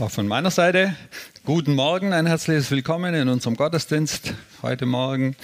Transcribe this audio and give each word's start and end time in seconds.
Auch 0.00 0.10
von 0.10 0.26
meiner 0.26 0.50
Seite 0.50 0.96
guten 1.44 1.74
Morgen, 1.74 2.14
ein 2.14 2.24
herzliches 2.24 2.70
Willkommen 2.70 3.12
in 3.12 3.28
unserem 3.28 3.54
Gottesdienst 3.54 4.32
heute 4.62 4.86
Morgen. 4.86 5.36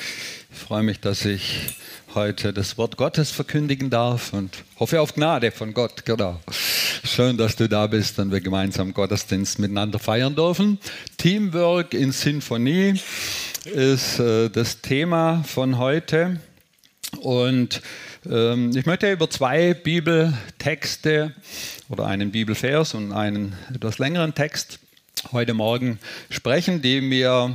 Ich 0.51 0.59
freue 0.59 0.83
mich, 0.83 0.99
dass 0.99 1.27
ich 1.27 1.77
heute 2.15 2.55
das 2.55 2.79
Wort 2.79 2.97
Gottes 2.97 3.31
verkündigen 3.31 3.91
darf 3.91 4.33
und 4.33 4.65
hoffe 4.81 5.03
auf 5.03 5.13
Gnade 5.13 5.51
von 5.51 5.75
Gott. 5.75 6.07
Genau. 6.07 6.41
Schön, 7.05 7.37
dass 7.37 7.57
du 7.57 7.69
da 7.69 7.87
bist 7.87 8.19
und 8.19 8.33
wir 8.33 8.41
gemeinsam 8.41 8.95
Gottesdienst 8.95 9.59
miteinander 9.59 9.99
feiern 9.99 10.35
dürfen. 10.35 10.79
Teamwork 11.19 11.93
in 11.93 12.13
Sinfonie 12.13 12.99
ist 13.67 14.19
äh, 14.21 14.49
das 14.49 14.81
Thema 14.81 15.45
von 15.47 15.77
heute 15.77 16.41
und 17.21 17.83
ich 18.29 18.87
möchte 18.87 19.13
über 19.13 19.31
zwei 19.31 19.73
Bibeltexte 19.73 21.33
oder 21.89 22.07
einen 22.07 22.33
Bibelvers 22.33 22.95
und 22.95 23.13
einen 23.13 23.55
etwas 23.73 23.99
längeren 23.99 24.35
Text 24.35 24.81
heute 25.31 25.55
Morgen 25.55 26.01
sprechen, 26.29 26.83
die 26.83 27.01
mir 27.01 27.55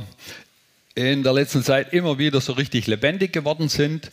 in 0.94 1.22
der 1.22 1.32
letzten 1.32 1.62
Zeit 1.62 1.94
immer 1.94 2.18
wieder 2.18 2.40
so 2.40 2.52
richtig 2.52 2.86
lebendig 2.86 3.32
geworden 3.32 3.68
sind. 3.70 4.10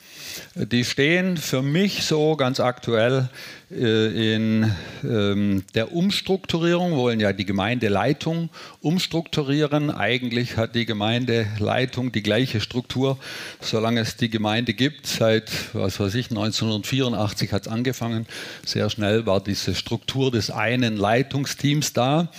Die 0.56 0.86
stehen 0.86 1.36
für 1.36 1.62
mich 1.62 2.04
so 2.04 2.38
ganz 2.38 2.62
aktuell 2.62 3.28
äh, 3.70 4.36
in 4.36 4.72
ähm, 5.04 5.64
der 5.76 5.92
Umstrukturierung, 5.92 6.96
wollen 6.96 7.20
ja 7.20 7.34
die 7.34 7.46
Gemeindeleitung 7.46 8.50
umstrukturieren. 8.80 9.92
Eigentlich 9.92 10.56
hat 10.56 10.74
die 10.74 10.86
Gemeindeleitung 10.86 12.14
die 12.14 12.24
gleiche 12.24 12.62
Struktur, 12.62 13.18
solange 13.60 14.00
es 14.00 14.16
die 14.16 14.30
Gemeinde 14.30 14.74
gibt. 14.74 15.06
Seit, 15.06 15.52
was 15.74 16.00
weiß 16.00 16.16
ich, 16.16 16.30
1984 16.30 17.52
hat 17.52 17.64
es 17.64 17.68
angefangen. 17.68 18.26
Sehr 18.66 18.90
schnell 18.90 19.26
war 19.26 19.44
diese 19.44 19.76
Struktur 19.76 20.32
des 20.32 20.50
einen 20.50 20.96
Leitungsteams 20.96 21.92
da. 21.92 22.32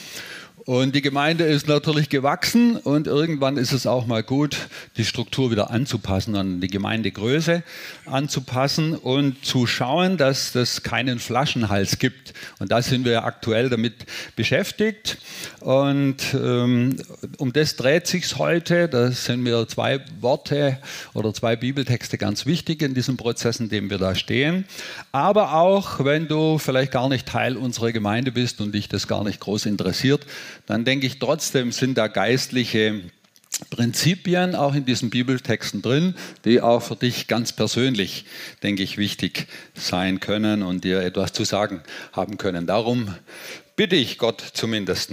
Und 0.66 0.94
die 0.94 1.00
Gemeinde 1.00 1.44
ist 1.44 1.68
natürlich 1.68 2.10
gewachsen 2.10 2.76
und 2.76 3.06
irgendwann 3.06 3.56
ist 3.56 3.72
es 3.72 3.86
auch 3.86 4.06
mal 4.06 4.22
gut, 4.22 4.68
die 4.98 5.04
Struktur 5.04 5.50
wieder 5.50 5.70
anzupassen, 5.70 6.36
an 6.36 6.60
die 6.60 6.68
Gemeindegröße 6.68 7.62
anzupassen 8.04 8.94
und 8.94 9.44
zu 9.44 9.66
schauen, 9.66 10.16
dass 10.18 10.54
es 10.54 10.82
keinen 10.82 11.18
Flaschenhals 11.18 11.98
gibt. 11.98 12.34
Und 12.58 12.72
da 12.72 12.82
sind 12.82 13.04
wir 13.04 13.24
aktuell 13.24 13.70
damit 13.70 14.06
beschäftigt. 14.36 15.18
Und 15.60 16.16
ähm, 16.34 16.96
um 17.38 17.52
das 17.52 17.76
dreht 17.76 18.06
sich 18.06 18.36
heute. 18.36 18.88
Da 18.88 19.10
sind 19.12 19.42
mir 19.42 19.66
zwei 19.68 20.00
Worte 20.20 20.78
oder 21.14 21.32
zwei 21.32 21.56
Bibeltexte 21.56 22.18
ganz 22.18 22.44
wichtig 22.44 22.82
in 22.82 22.94
diesem 22.94 23.16
Prozess, 23.16 23.60
in 23.60 23.70
dem 23.70 23.88
wir 23.88 23.98
da 23.98 24.14
stehen. 24.14 24.66
Aber 25.12 25.54
auch, 25.54 26.04
wenn 26.04 26.28
du 26.28 26.58
vielleicht 26.58 26.92
gar 26.92 27.08
nicht 27.08 27.26
Teil 27.26 27.56
unserer 27.56 27.92
Gemeinde 27.92 28.32
bist 28.32 28.60
und 28.60 28.72
dich 28.72 28.88
das 28.88 29.08
gar 29.08 29.24
nicht 29.24 29.40
groß 29.40 29.66
interessiert, 29.66 30.26
dann 30.66 30.84
denke 30.84 31.06
ich 31.06 31.18
trotzdem 31.18 31.72
sind 31.72 31.98
da 31.98 32.08
geistliche 32.08 33.00
Prinzipien 33.68 34.54
auch 34.54 34.74
in 34.74 34.84
diesen 34.84 35.10
Bibeltexten 35.10 35.82
drin, 35.82 36.14
die 36.44 36.60
auch 36.60 36.80
für 36.80 36.96
dich 36.96 37.26
ganz 37.26 37.52
persönlich, 37.52 38.24
denke 38.62 38.82
ich, 38.82 38.96
wichtig 38.96 39.48
sein 39.74 40.20
können 40.20 40.62
und 40.62 40.84
dir 40.84 41.02
etwas 41.02 41.32
zu 41.32 41.44
sagen 41.44 41.82
haben 42.12 42.38
können. 42.38 42.66
Darum 42.66 43.14
bitte 43.76 43.96
ich 43.96 44.18
Gott 44.18 44.42
zumindest. 44.54 45.12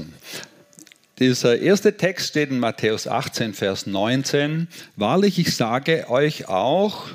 Dieser 1.20 1.60
erste 1.60 1.98
Text 1.98 2.28
steht 2.30 2.52
in 2.52 2.60
Matthäus 2.60 3.08
18, 3.08 3.54
Vers 3.54 3.88
19. 3.88 4.68
Wahrlich, 4.96 5.40
ich 5.40 5.56
sage 5.56 6.10
euch 6.10 6.48
auch, 6.48 7.08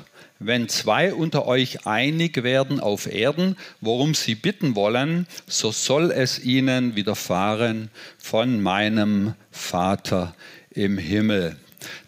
wenn 0.45 0.69
zwei 0.69 1.13
unter 1.13 1.45
euch 1.45 1.85
einig 1.85 2.43
werden 2.43 2.79
auf 2.79 3.11
Erden, 3.11 3.55
worum 3.81 4.13
sie 4.13 4.35
bitten 4.35 4.75
wollen, 4.75 5.27
so 5.47 5.71
soll 5.71 6.11
es 6.11 6.43
ihnen 6.43 6.95
widerfahren 6.95 7.89
von 8.17 8.61
meinem 8.61 9.33
Vater 9.51 10.35
im 10.71 10.97
Himmel. 10.97 11.57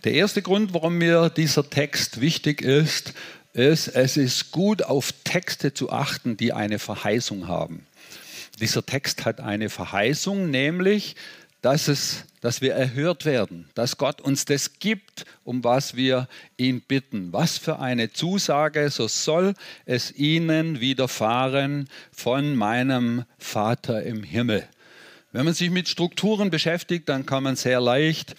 Der 0.03 0.13
erste 0.13 0.41
Grund, 0.41 0.73
warum 0.73 0.97
mir 0.97 1.29
dieser 1.29 1.69
Text 1.69 2.21
wichtig 2.21 2.61
ist, 2.61 3.13
ist, 3.53 3.87
es 3.87 4.17
ist 4.17 4.51
gut 4.51 4.83
auf 4.83 5.13
Texte 5.23 5.73
zu 5.73 5.91
achten, 5.91 6.37
die 6.37 6.53
eine 6.53 6.79
Verheißung 6.79 7.47
haben. 7.47 7.85
Dieser 8.59 8.85
Text 8.85 9.25
hat 9.25 9.41
eine 9.41 9.69
Verheißung, 9.69 10.49
nämlich, 10.49 11.15
dass, 11.65 11.87
es, 11.87 12.25
dass 12.41 12.61
wir 12.61 12.73
erhört 12.75 13.25
werden, 13.25 13.67
dass 13.73 13.97
Gott 13.97 14.21
uns 14.21 14.45
das 14.45 14.77
gibt, 14.77 15.25
um 15.43 15.63
was 15.63 15.95
wir 15.95 16.27
ihn 16.57 16.79
bitten. 16.79 17.33
Was 17.33 17.57
für 17.57 17.79
eine 17.79 18.13
Zusage, 18.13 18.91
so 18.91 19.07
soll 19.07 19.55
es 19.87 20.15
ihnen 20.15 20.79
widerfahren 20.79 21.89
von 22.11 22.55
meinem 22.55 23.23
Vater 23.39 24.03
im 24.03 24.21
Himmel. 24.21 24.67
Wenn 25.31 25.45
man 25.45 25.55
sich 25.55 25.71
mit 25.71 25.89
Strukturen 25.89 26.51
beschäftigt, 26.51 27.09
dann 27.09 27.25
kann 27.25 27.41
man 27.41 27.55
sehr 27.55 27.81
leicht 27.81 28.35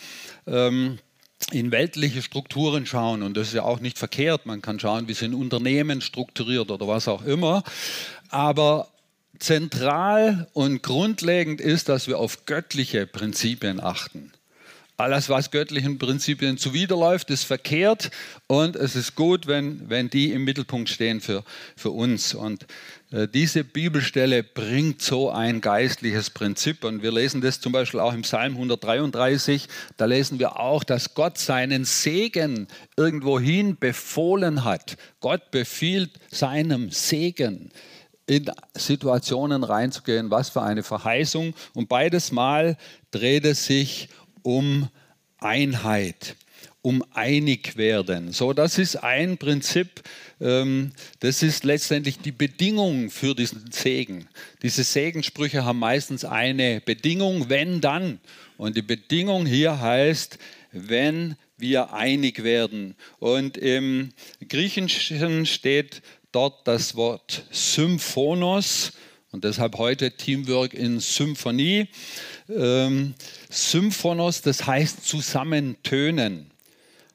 ähm, 0.47 1.01
in 1.51 1.73
weltliche 1.73 2.23
Strukturen 2.23 2.87
schauen. 2.87 3.25
Und 3.25 3.37
das 3.37 3.49
ist 3.49 3.55
ja 3.55 3.65
auch 3.65 3.81
nicht 3.81 3.99
verkehrt. 3.99 4.47
Man 4.47 4.63
kann 4.63 4.79
schauen, 4.79 5.09
wie 5.09 5.15
sind 5.15 5.35
Unternehmen 5.35 6.01
strukturiert 6.01 6.71
oder 6.71 6.87
was 6.87 7.09
auch 7.09 7.25
immer. 7.25 7.65
Aber 8.29 8.89
zentral 9.39 10.49
und 10.53 10.83
grundlegend 10.83 11.61
ist, 11.61 11.89
dass 11.89 12.09
wir 12.09 12.19
auf 12.19 12.47
göttliche 12.47 13.07
Prinzipien 13.07 13.81
achten. 13.81 14.33
Alles, 14.99 15.29
was 15.29 15.51
göttlichen 15.51 15.99
Prinzipien 15.99 16.57
zuwiderläuft, 16.57 17.29
ist 17.29 17.45
verkehrt 17.45 18.11
und 18.47 18.77
es 18.77 18.97
ist 18.97 19.15
gut, 19.15 19.47
wenn, 19.47 19.91
wenn 19.91 20.09
die 20.09 20.33
im 20.33 20.45
Mittelpunkt 20.45 20.89
stehen 20.89 21.21
für, 21.21 21.45
für 21.77 21.91
uns. 21.91 22.33
Und 22.33 22.65
äh, 23.11 23.29
diese 23.29 23.63
Bibelstelle 23.63 24.43
bringt 24.43 25.03
so 25.03 25.29
ein 25.29 25.61
geistliches 25.61 26.31
Prinzip. 26.31 26.83
Und 26.83 27.03
wir 27.03 27.13
lesen 27.13 27.43
das 27.43 27.61
zum 27.61 27.73
Beispiel 27.73 28.01
auch 28.01 28.15
im 28.15 28.23
Psalm 28.23 28.55
133. 28.55 29.69
Da 29.99 30.07
lesen 30.07 30.39
wir 30.39 30.59
auch, 30.59 30.83
dass 30.83 31.13
Gott 31.13 31.37
seinen 31.37 31.85
Segen 31.85 32.67
irgendwohin 32.97 33.77
befohlen 33.77 34.65
hat. 34.65 34.97
Gott 35.21 35.51
befiehlt 35.51 36.11
seinem 36.31 36.91
Segen 36.91 37.71
in 38.27 38.51
Situationen 38.75 39.65
reinzugehen. 39.65 40.31
Was 40.31 40.51
für 40.51 40.63
eine 40.63 40.83
Verheißung. 40.83 41.55
Und 41.75 41.89
beides 41.89 42.33
Mal 42.33 42.77
dreht 43.11 43.45
es 43.45 43.67
sich 43.67 44.09
um 44.43 44.89
Einheit, 45.39 46.37
um 46.83 47.05
einig 47.15 47.77
werden. 47.77 48.33
So, 48.33 48.53
das 48.53 48.79
ist 48.79 48.97
ein 48.97 49.39
Prinzip, 49.39 50.03
ähm, 50.41 50.93
das 51.21 51.43
ist 51.43 51.65
letztendlich 51.65 52.19
die 52.19 52.33
Bedingung 52.33 53.11
für 53.11 53.35
diesen 53.35 53.71
Segen. 53.71 54.29
Diese 54.63 54.85
Segensprüche 54.85 55.65
haben 55.65 55.79
meistens 55.79 56.25
eine 56.25 56.81
Bedingung, 56.81 57.49
wenn 57.49 57.81
dann. 57.81 58.21
Und 58.57 58.77
die 58.77 58.83
Bedingung 58.83 59.47
hier 59.47 59.81
heißt, 59.81 60.39
wenn 60.73 61.37
wir 61.59 61.93
einig 61.93 62.43
werden. 62.43 62.95
Und 63.19 63.57
im 63.57 64.11
Griechischen 64.49 65.47
steht 65.47 66.03
dort 66.37 66.69
das 66.69 66.95
Wort 66.97 67.45
Symphonos 67.51 68.93
und 69.33 69.45
deshalb 69.45 69.79
heute 69.79 70.19
Teamwork 70.19 70.75
in 70.75 71.01
Symphonie. 71.01 71.89
Ähm, 72.55 73.15
Symphonos, 73.49 74.43
das 74.43 74.67
heißt 74.67 75.07
zusammentönen, 75.07 76.51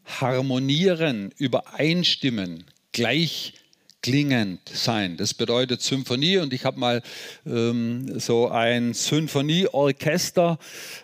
harmonieren, 0.06 1.32
übereinstimmen, 1.38 2.64
gleichklingend 2.94 4.68
sein. 4.68 5.18
Das 5.18 5.36
bedeutet 5.36 5.84
Symphonie 5.84 6.38
und 6.38 6.52
ich 6.52 6.66
habe 6.66 6.80
mal 6.80 7.04
ähm, 7.46 8.20
so 8.20 8.50
ein 8.50 8.96
Symphonieorchester 8.96 10.58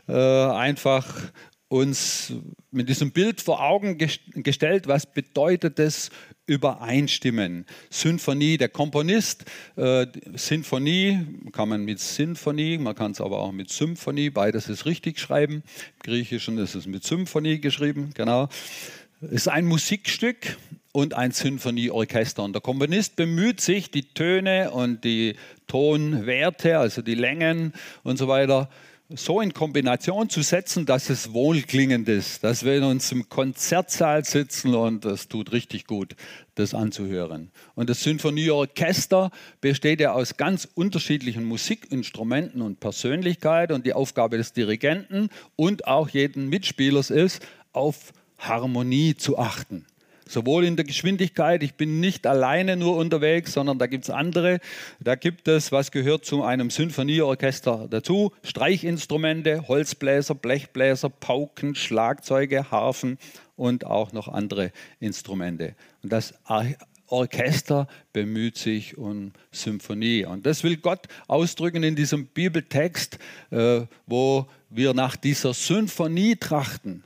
äh, 0.07 0.13
einfach 0.13 1.05
uns 1.67 2.33
mit 2.71 2.89
diesem 2.89 3.11
Bild 3.11 3.41
vor 3.41 3.61
Augen 3.61 3.99
gestellt, 4.33 4.87
was 4.87 5.05
bedeutet 5.05 5.77
es, 5.77 6.09
übereinstimmen. 6.47 7.65
Symphonie, 7.91 8.57
der 8.57 8.69
Komponist, 8.69 9.45
äh, 9.75 10.07
Sinfonie 10.33 11.19
kann 11.51 11.69
man 11.69 11.85
mit 11.85 11.99
Sinfonie, 11.99 12.77
man 12.77 12.95
kann 12.95 13.11
es 13.11 13.21
aber 13.21 13.39
auch 13.39 13.51
mit 13.51 13.69
Symphonie, 13.69 14.31
beides 14.31 14.69
ist 14.69 14.85
richtig 14.85 15.19
schreiben. 15.19 15.55
Im 15.55 15.63
Griechischen 16.03 16.57
ist 16.57 16.73
es 16.73 16.87
mit 16.87 17.03
Symphonie 17.03 17.59
geschrieben, 17.59 18.11
genau. 18.15 18.49
Ist 19.21 19.49
ein 19.49 19.65
Musikstück 19.65 20.57
und 20.91 21.13
ein 21.13 21.31
Sinfonieorchester. 21.31 22.43
Und 22.43 22.53
der 22.53 22.61
Komponist 22.61 23.15
bemüht 23.17 23.61
sich, 23.61 23.91
die 23.91 24.13
Töne 24.13 24.71
und 24.71 25.03
die 25.03 25.35
Tonwerte, 25.67 26.79
also 26.79 27.01
die 27.01 27.15
Längen 27.15 27.73
und 28.03 28.17
so 28.17 28.27
weiter, 28.27 28.69
so 29.09 29.39
in 29.39 29.53
Kombination 29.53 30.29
zu 30.29 30.41
setzen, 30.41 30.85
dass 30.85 31.09
es 31.09 31.31
wohlklingend 31.31 32.09
ist, 32.09 32.43
dass 32.43 32.65
wir 32.65 32.75
in 32.75 32.83
uns 32.83 33.11
im 33.13 33.29
Konzertsaal 33.29 34.25
sitzen 34.25 34.75
und 34.75 35.05
das 35.05 35.29
tut 35.29 35.53
richtig 35.53 35.87
gut, 35.87 36.15
das 36.55 36.73
anzuhören. 36.73 37.51
Und 37.75 37.89
das 37.89 38.03
Sinfonieorchester 38.03 39.31
besteht 39.61 40.01
ja 40.01 40.11
aus 40.11 40.35
ganz 40.35 40.67
unterschiedlichen 40.73 41.45
Musikinstrumenten 41.45 42.61
und 42.61 42.81
Persönlichkeit 42.81 43.71
und 43.71 43.85
die 43.85 43.93
Aufgabe 43.93 44.37
des 44.37 44.51
Dirigenten 44.51 45.29
und 45.55 45.87
auch 45.87 46.09
jeden 46.09 46.49
Mitspielers 46.49 47.09
ist, 47.09 47.41
auf 47.71 48.11
Harmonie 48.37 49.15
zu 49.15 49.37
achten. 49.37 49.85
Sowohl 50.31 50.65
in 50.65 50.75
der 50.75 50.85
Geschwindigkeit, 50.85 51.63
ich 51.63 51.75
bin 51.75 51.99
nicht 51.99 52.27
alleine 52.27 52.77
nur 52.77 52.97
unterwegs, 52.97 53.53
sondern 53.53 53.79
da 53.79 53.87
gibt 53.87 54.05
es 54.05 54.09
andere. 54.09 54.59
Da 54.99 55.15
gibt 55.15 55.47
es, 55.47 55.71
was 55.71 55.91
gehört 55.91 56.25
zu 56.25 56.43
einem 56.43 56.69
Sinfonieorchester 56.69 57.87
dazu, 57.89 58.31
Streichinstrumente, 58.43 59.67
Holzbläser, 59.67 60.35
Blechbläser, 60.35 61.09
Pauken, 61.09 61.75
Schlagzeuge, 61.75 62.71
Harfen 62.71 63.17
und 63.55 63.85
auch 63.85 64.11
noch 64.13 64.27
andere 64.27 64.71
Instrumente. 64.99 65.75
Und 66.03 66.11
das 66.11 66.33
Orchester 67.07 67.87
bemüht 68.13 68.57
sich 68.57 68.97
um 68.97 69.31
Symphonie. 69.51 70.25
Und 70.25 70.45
das 70.45 70.63
will 70.63 70.77
Gott 70.77 71.07
ausdrücken 71.27 71.83
in 71.83 71.95
diesem 71.95 72.27
Bibeltext, 72.27 73.17
äh, 73.51 73.81
wo 74.05 74.47
wir 74.69 74.93
nach 74.93 75.15
dieser 75.15 75.53
Symphonie 75.53 76.35
trachten 76.35 77.03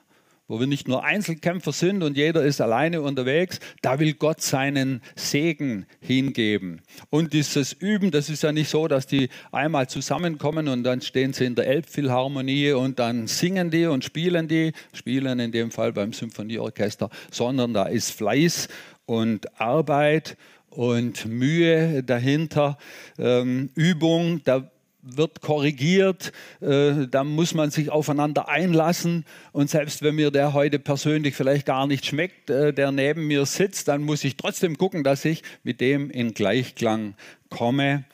wo 0.51 0.59
wir 0.59 0.68
nicht 0.68 0.89
nur 0.89 1.06
Einzelkämpfer 1.06 1.71
sind 1.71 2.03
und 2.03 2.18
jeder 2.18 2.44
ist 2.44 2.59
alleine 2.59 3.01
unterwegs, 3.01 3.62
da 3.81 4.00
will 4.00 4.15
Gott 4.15 4.42
seinen 4.42 5.01
Segen 5.15 5.86
hingeben. 6.01 6.81
Und 7.09 7.31
dieses 7.31 7.71
Üben, 7.71 8.12
das 8.12 8.30
ist 8.30 8.44
ja 8.44 8.51
nicht 8.51 8.69
so, 8.69 8.89
dass 8.89 9.07
die 9.07 9.30
einmal 9.53 9.88
zusammenkommen 9.88 10.68
und 10.68 10.83
dann 10.83 11.00
stehen 11.00 11.31
sie 11.31 11.45
in 11.45 11.56
der 11.56 11.68
Elbphilharmonie 11.68 12.74
und 12.74 13.00
dann 13.00 13.27
singen 13.27 13.71
die 13.71 13.86
und 13.86 14.03
spielen 14.03 14.50
die, 14.50 14.74
spielen 14.92 15.39
in 15.39 15.53
dem 15.53 15.71
Fall 15.71 15.94
beim 15.94 16.12
Symphonieorchester, 16.12 17.09
sondern 17.31 17.74
da 17.74 17.86
ist 17.86 18.12
Fleiß 18.12 18.68
und 19.06 19.57
Arbeit 19.57 20.36
und 20.71 21.25
Mühe 21.27 22.01
dahinter, 22.04 22.77
ähm, 23.18 23.69
Übung, 23.75 24.42
da 24.44 24.70
wird 25.03 25.42
korrigiert, 25.42 26.31
äh, 26.62 27.07
da 27.07 27.24
muss 27.24 27.53
man 27.53 27.71
sich 27.71 27.89
aufeinander 27.89 28.48
einlassen. 28.50 29.25
Und 29.51 29.69
selbst 29.69 30.01
wenn 30.01 30.15
mir 30.15 30.31
der 30.31 30.53
heute 30.53 30.80
persönlich 30.80 31.36
vielleicht 31.36 31.65
gar 31.65 31.88
nicht 31.88 32.06
schmeckt, 32.06 32.50
äh, 32.50 32.74
der 32.74 32.92
neben 32.92 33.27
mir 33.27 33.45
sitzt, 33.45 33.88
dann 33.88 34.03
muss 34.03 34.24
ich 34.24 34.38
trotzdem 34.38 34.77
gucken, 34.77 35.03
dass 35.03 35.25
ich 35.25 35.44
mit 35.63 35.81
dem 35.81 36.09
in 36.09 36.33
Gleichklang 36.33 37.15
komme. 37.50 38.06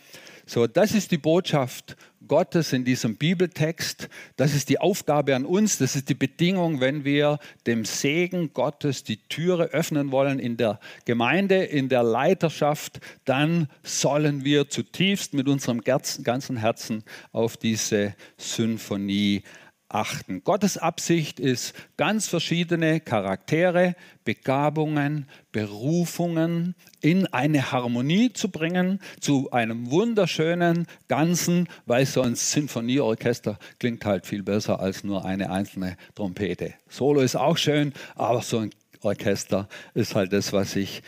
So, 0.46 0.66
das 0.66 0.94
ist 0.94 1.12
die 1.12 1.18
Botschaft 1.18 1.98
Gottes 2.28 2.74
in 2.74 2.86
diesem 2.86 3.16
Bibeltext. 3.16 4.10
Das 4.36 4.54
ist 4.54 4.70
die 4.70 4.80
Aufgabe 4.80 5.36
an 5.36 5.46
uns, 5.46 5.78
das 5.78 5.96
ist 5.96 6.10
die 6.10 6.16
Bedingung, 6.16 6.80
wenn 6.80 7.04
wir 7.06 7.40
dem 7.66 7.86
Segen 7.86 8.54
Gottes 8.54 9.04
die 9.04 9.18
Türe 9.30 9.66
öffnen 9.66 10.12
wollen 10.12 10.40
in 10.40 10.58
der 10.58 10.80
Gemeinde, 11.06 11.64
in 11.64 11.90
der 11.90 12.04
Leiterschaft, 12.04 13.00
dann 13.26 13.68
sollen 13.84 14.44
wir 14.44 14.70
zutiefst 14.70 15.34
mit 15.34 15.48
unserem 15.48 15.82
ganzen 15.82 16.58
Herzen 16.58 17.04
auf 17.32 17.58
diese 17.58 18.16
Symphonie 18.38 19.44
achten. 19.90 20.44
Gottes 20.44 20.78
Absicht 20.78 21.40
ist, 21.40 21.74
ganz 21.96 22.28
verschiedene 22.28 23.00
Charaktere, 23.00 23.96
Begabungen, 24.24 25.28
Berufungen 25.52 26.76
in 27.02 27.26
eine 27.28 27.72
Harmonie 27.72 28.34
zu 28.34 28.50
bringen, 28.50 29.00
zu 29.22 29.52
einem 29.52 29.90
wunderschönen 29.90 30.88
Ganzen, 31.08 31.68
weil 31.86 32.06
so 32.06 32.22
ein 32.22 32.36
Sinfonieorchester 32.36 33.58
klingt 33.80 34.04
halt 34.06 34.26
viel 34.26 34.44
besser 34.44 34.80
als 34.80 35.04
nur 35.04 35.26
eine 35.26 35.50
einzelne 35.50 35.96
Trompete. 36.16 36.74
Solo 36.90 37.22
ist 37.22 37.36
auch 37.36 37.58
schön, 37.58 37.94
aber 38.16 38.42
so 38.42 38.60
ein 38.60 38.72
Orchester 39.02 39.68
ist 39.94 40.16
halt 40.16 40.34
das, 40.34 40.54
was 40.54 40.74
sich 40.74 41.04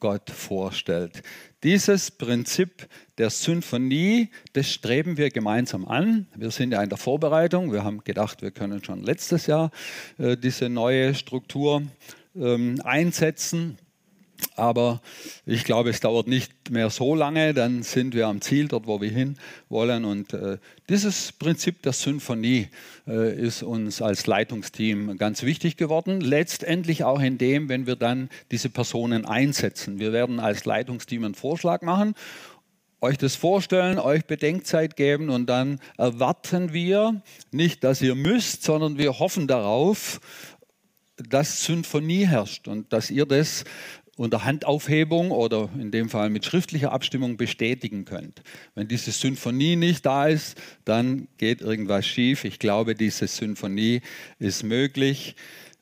Gott 0.00 0.30
vorstellt. 0.30 1.22
Dieses 1.64 2.10
Prinzip 2.10 2.88
der 3.16 3.30
Symphonie, 3.30 4.28
das 4.52 4.70
streben 4.70 5.16
wir 5.16 5.30
gemeinsam 5.30 5.88
an. 5.88 6.26
Wir 6.36 6.50
sind 6.50 6.72
ja 6.72 6.82
in 6.82 6.90
der 6.90 6.98
Vorbereitung. 6.98 7.72
Wir 7.72 7.84
haben 7.84 8.04
gedacht, 8.04 8.42
wir 8.42 8.50
können 8.50 8.84
schon 8.84 9.02
letztes 9.02 9.46
Jahr 9.46 9.70
äh, 10.18 10.36
diese 10.36 10.68
neue 10.68 11.14
Struktur 11.14 11.82
ähm, 12.36 12.78
einsetzen. 12.84 13.78
Aber 14.56 15.00
ich 15.46 15.64
glaube, 15.64 15.90
es 15.90 16.00
dauert 16.00 16.28
nicht 16.28 16.70
mehr 16.70 16.90
so 16.90 17.14
lange, 17.14 17.54
dann 17.54 17.82
sind 17.82 18.14
wir 18.14 18.28
am 18.28 18.40
Ziel, 18.40 18.68
dort 18.68 18.86
wo 18.86 19.00
wir 19.00 19.10
hin 19.10 19.36
wollen. 19.68 20.04
Und 20.04 20.32
äh, 20.32 20.58
dieses 20.88 21.32
Prinzip 21.32 21.82
der 21.82 21.92
Symphonie 21.92 22.68
äh, 23.06 23.34
ist 23.38 23.62
uns 23.62 24.00
als 24.00 24.26
Leitungsteam 24.26 25.16
ganz 25.18 25.42
wichtig 25.42 25.76
geworden. 25.76 26.20
Letztendlich 26.20 27.04
auch 27.04 27.20
in 27.20 27.38
dem, 27.38 27.68
wenn 27.68 27.86
wir 27.86 27.96
dann 27.96 28.28
diese 28.50 28.70
Personen 28.70 29.24
einsetzen. 29.24 29.98
Wir 29.98 30.12
werden 30.12 30.40
als 30.40 30.64
Leitungsteam 30.64 31.24
einen 31.24 31.34
Vorschlag 31.34 31.82
machen 31.82 32.14
euch 33.04 33.18
das 33.18 33.36
vorstellen, 33.36 33.98
euch 33.98 34.24
Bedenkzeit 34.24 34.96
geben 34.96 35.28
und 35.28 35.44
dann 35.46 35.78
erwarten 35.98 36.72
wir 36.72 37.20
nicht, 37.50 37.84
dass 37.84 38.00
ihr 38.00 38.14
müsst, 38.14 38.62
sondern 38.62 38.96
wir 38.96 39.18
hoffen 39.18 39.46
darauf, 39.46 40.20
dass 41.16 41.64
Symphonie 41.64 42.26
herrscht 42.26 42.66
und 42.66 42.92
dass 42.92 43.10
ihr 43.10 43.26
das 43.26 43.64
unter 44.16 44.44
Handaufhebung 44.44 45.30
oder 45.30 45.68
in 45.78 45.90
dem 45.90 46.08
Fall 46.08 46.30
mit 46.30 46.44
schriftlicher 46.44 46.92
Abstimmung 46.92 47.36
bestätigen 47.36 48.04
könnt. 48.04 48.42
Wenn 48.74 48.88
diese 48.88 49.10
Symphonie 49.10 49.76
nicht 49.76 50.06
da 50.06 50.26
ist, 50.26 50.60
dann 50.84 51.28
geht 51.38 51.60
irgendwas 51.60 52.06
schief. 52.06 52.44
Ich 52.44 52.58
glaube, 52.58 52.94
diese 52.94 53.26
Symphonie 53.26 54.02
ist 54.38 54.62
möglich, 54.62 55.34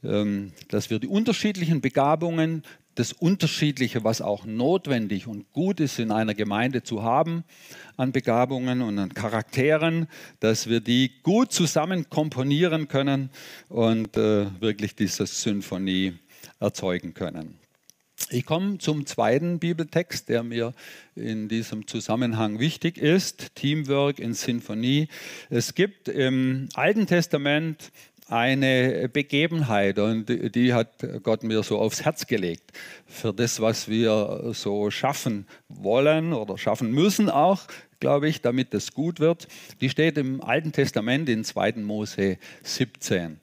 ähm, 0.02 0.52
dass 0.68 0.90
wir 0.90 0.98
die 0.98 1.08
unterschiedlichen 1.08 1.80
Begabungen, 1.80 2.62
das 2.94 3.12
Unterschiedliche, 3.12 4.04
was 4.04 4.20
auch 4.20 4.44
notwendig 4.44 5.26
und 5.26 5.50
gut 5.52 5.80
ist 5.80 5.98
in 5.98 6.10
einer 6.10 6.34
Gemeinde 6.34 6.82
zu 6.82 7.02
haben, 7.02 7.44
an 7.96 8.12
Begabungen 8.12 8.82
und 8.82 8.98
an 8.98 9.14
Charakteren, 9.14 10.08
dass 10.40 10.68
wir 10.68 10.80
die 10.80 11.10
gut 11.22 11.52
zusammen 11.52 12.10
komponieren 12.10 12.88
können 12.88 13.30
und 13.68 14.16
äh, 14.16 14.46
wirklich 14.60 14.94
diese 14.94 15.26
Symphonie 15.26 16.14
erzeugen 16.60 17.14
können. 17.14 17.61
Ich 18.32 18.46
komme 18.46 18.78
zum 18.78 19.04
zweiten 19.04 19.58
Bibeltext, 19.58 20.30
der 20.30 20.42
mir 20.42 20.72
in 21.14 21.48
diesem 21.48 21.86
Zusammenhang 21.86 22.58
wichtig 22.58 22.96
ist, 22.96 23.54
Teamwork 23.54 24.18
in 24.18 24.32
Sinfonie. 24.32 25.08
Es 25.50 25.74
gibt 25.74 26.08
im 26.08 26.70
Alten 26.72 27.06
Testament 27.06 27.92
eine 28.28 29.10
Begebenheit 29.12 29.98
und 29.98 30.26
die 30.54 30.72
hat 30.72 31.06
Gott 31.22 31.42
mir 31.42 31.62
so 31.62 31.78
aufs 31.78 32.06
Herz 32.06 32.26
gelegt. 32.26 32.72
Für 33.06 33.34
das, 33.34 33.60
was 33.60 33.88
wir 33.88 34.52
so 34.54 34.90
schaffen 34.90 35.46
wollen 35.68 36.32
oder 36.32 36.56
schaffen 36.56 36.90
müssen 36.90 37.28
auch, 37.28 37.60
glaube 38.00 38.30
ich, 38.30 38.40
damit 38.40 38.72
es 38.72 38.94
gut 38.94 39.20
wird. 39.20 39.46
Die 39.82 39.90
steht 39.90 40.16
im 40.16 40.42
Alten 40.42 40.72
Testament 40.72 41.28
in 41.28 41.44
2. 41.44 41.72
Mose 41.82 42.38
17 42.62 43.38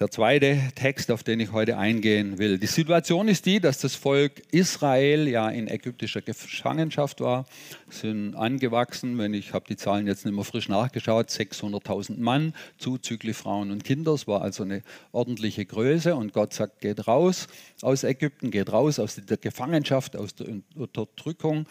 der 0.00 0.10
zweite 0.10 0.58
Text, 0.74 1.10
auf 1.12 1.22
den 1.22 1.38
ich 1.38 1.52
heute 1.52 1.78
eingehen 1.78 2.38
will. 2.38 2.58
Die 2.58 2.66
Situation 2.66 3.28
ist 3.28 3.46
die, 3.46 3.60
dass 3.60 3.78
das 3.78 3.94
Volk 3.94 4.42
Israel 4.50 5.28
ja 5.28 5.48
in 5.48 5.68
ägyptischer 5.68 6.20
Gefangenschaft 6.20 7.20
war, 7.20 7.46
sind 7.88 8.34
angewachsen, 8.34 9.18
wenn 9.18 9.34
ich 9.34 9.52
habe 9.52 9.66
die 9.68 9.76
Zahlen 9.76 10.08
jetzt 10.08 10.24
nicht 10.24 10.34
mehr 10.34 10.44
frisch 10.44 10.68
nachgeschaut, 10.68 11.28
600.000 11.28 12.18
Mann, 12.18 12.54
zuzüglich 12.76 13.36
Frauen 13.36 13.70
und 13.70 13.84
Kinder. 13.84 14.12
Es 14.14 14.26
war 14.26 14.42
also 14.42 14.64
eine 14.64 14.82
ordentliche 15.12 15.64
Größe 15.64 16.16
und 16.16 16.32
Gott 16.32 16.54
sagt, 16.54 16.80
geht 16.80 17.06
raus 17.06 17.46
aus 17.80 18.02
Ägypten, 18.02 18.50
geht 18.50 18.72
raus 18.72 18.98
aus 18.98 19.14
der 19.14 19.36
Gefangenschaft, 19.36 20.16
aus 20.16 20.34
der 20.34 20.48
Unterdrückung 20.74 21.66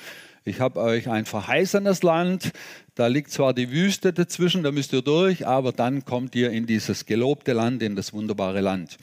ich 0.45 0.59
habe 0.59 0.81
euch 0.81 1.09
ein 1.09 1.25
verheißenes 1.25 2.03
Land, 2.03 2.51
da 2.95 3.07
liegt 3.07 3.31
zwar 3.31 3.53
die 3.53 3.71
Wüste 3.71 4.13
dazwischen, 4.13 4.63
da 4.63 4.71
müsst 4.71 4.93
ihr 4.93 5.01
durch, 5.01 5.47
aber 5.47 5.71
dann 5.71 6.05
kommt 6.05 6.35
ihr 6.35 6.51
in 6.51 6.65
dieses 6.65 7.05
gelobte 7.05 7.53
Land, 7.53 7.81
in 7.81 7.95
das 7.95 8.13
wunderbare 8.13 8.61
Land. 8.61 8.97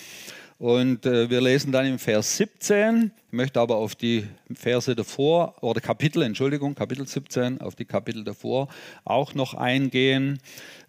Und 0.59 1.06
äh, 1.06 1.30
wir 1.30 1.40
lesen 1.40 1.73
dann 1.73 1.87
im 1.87 1.99
Vers 1.99 2.37
17, 2.37 3.11
ich 3.28 3.32
möchte 3.32 3.59
aber 3.59 3.76
auf 3.76 3.94
die 3.94 4.26
Verse 4.52 4.94
davor, 4.94 5.54
oder 5.62 5.80
Kapitel, 5.80 6.23
Entschuldigung, 6.23 6.75
Kapitel 6.75 7.06
17, 7.06 7.62
auf 7.62 7.75
die 7.75 7.87
Kapitel 7.87 8.25
davor 8.25 8.68
auch 9.04 9.35
noch 9.35 9.54
eingehen. 9.54 10.38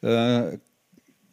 Äh, 0.02 0.58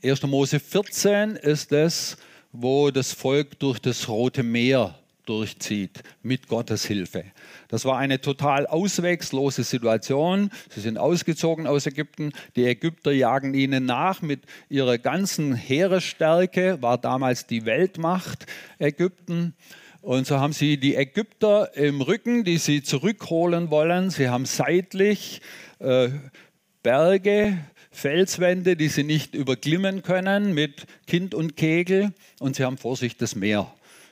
1. 0.05 0.23
Mose 0.23 0.61
14 0.61 1.31
ist 1.31 1.73
es, 1.73 2.17
wo 2.53 2.93
das 2.93 3.13
Volk 3.13 3.59
durch 3.59 3.81
das 3.81 4.09
Rote 4.09 4.45
Meer 4.45 4.95
durchzieht 5.29 6.03
mit 6.23 6.49
Gottes 6.49 6.85
Hilfe. 6.87 7.25
Das 7.69 7.85
war 7.85 7.99
eine 7.99 8.21
total 8.21 8.67
auswegslose 8.67 9.63
Situation. 9.63 10.51
Sie 10.71 10.81
sind 10.81 10.99
ausgezogen 10.99 11.67
aus 11.67 11.87
Ägypten. 11.87 12.33
Die 12.57 12.65
Ägypter 12.65 13.13
jagen 13.13 13.55
ihnen 13.55 13.85
nach 13.85 14.23
mit 14.23 14.41
ihrer 14.69 14.99
ganzen 14.99 15.55
Heeresstärke, 15.55 16.81
war 16.81 16.99
damals 16.99 17.47
die 17.47 17.67
Weltmacht 17.67 18.47
Ägypten. 18.79 19.55
Und 20.01 20.27
so 20.27 20.39
haben 20.39 20.53
sie 20.53 20.79
die 20.79 20.95
Ägypter 20.95 21.77
im 21.77 22.01
Rücken, 22.01 22.45
die 22.45 22.59
sie 22.59 22.83
zurückholen 22.83 23.71
wollen. 23.71 24.11
Sie 24.11 24.29
haben 24.29 24.47
seitlich 24.47 25.43
äh, 25.81 26.09
Berge, 26.83 27.59
Felswände, 27.91 28.77
die 28.77 28.89
sie 28.89 29.03
nicht 29.03 29.35
überglimmen 29.35 30.03
können 30.03 30.55
mit 30.55 30.87
Kind 31.07 31.35
und 31.35 31.57
Kegel. 31.57 32.13
Und 32.39 32.57
sie 32.57 32.65
haben 32.65 32.79
vor 32.79 32.97
sich 32.97 33.17
das 33.17 33.35
Meer. 33.35 33.71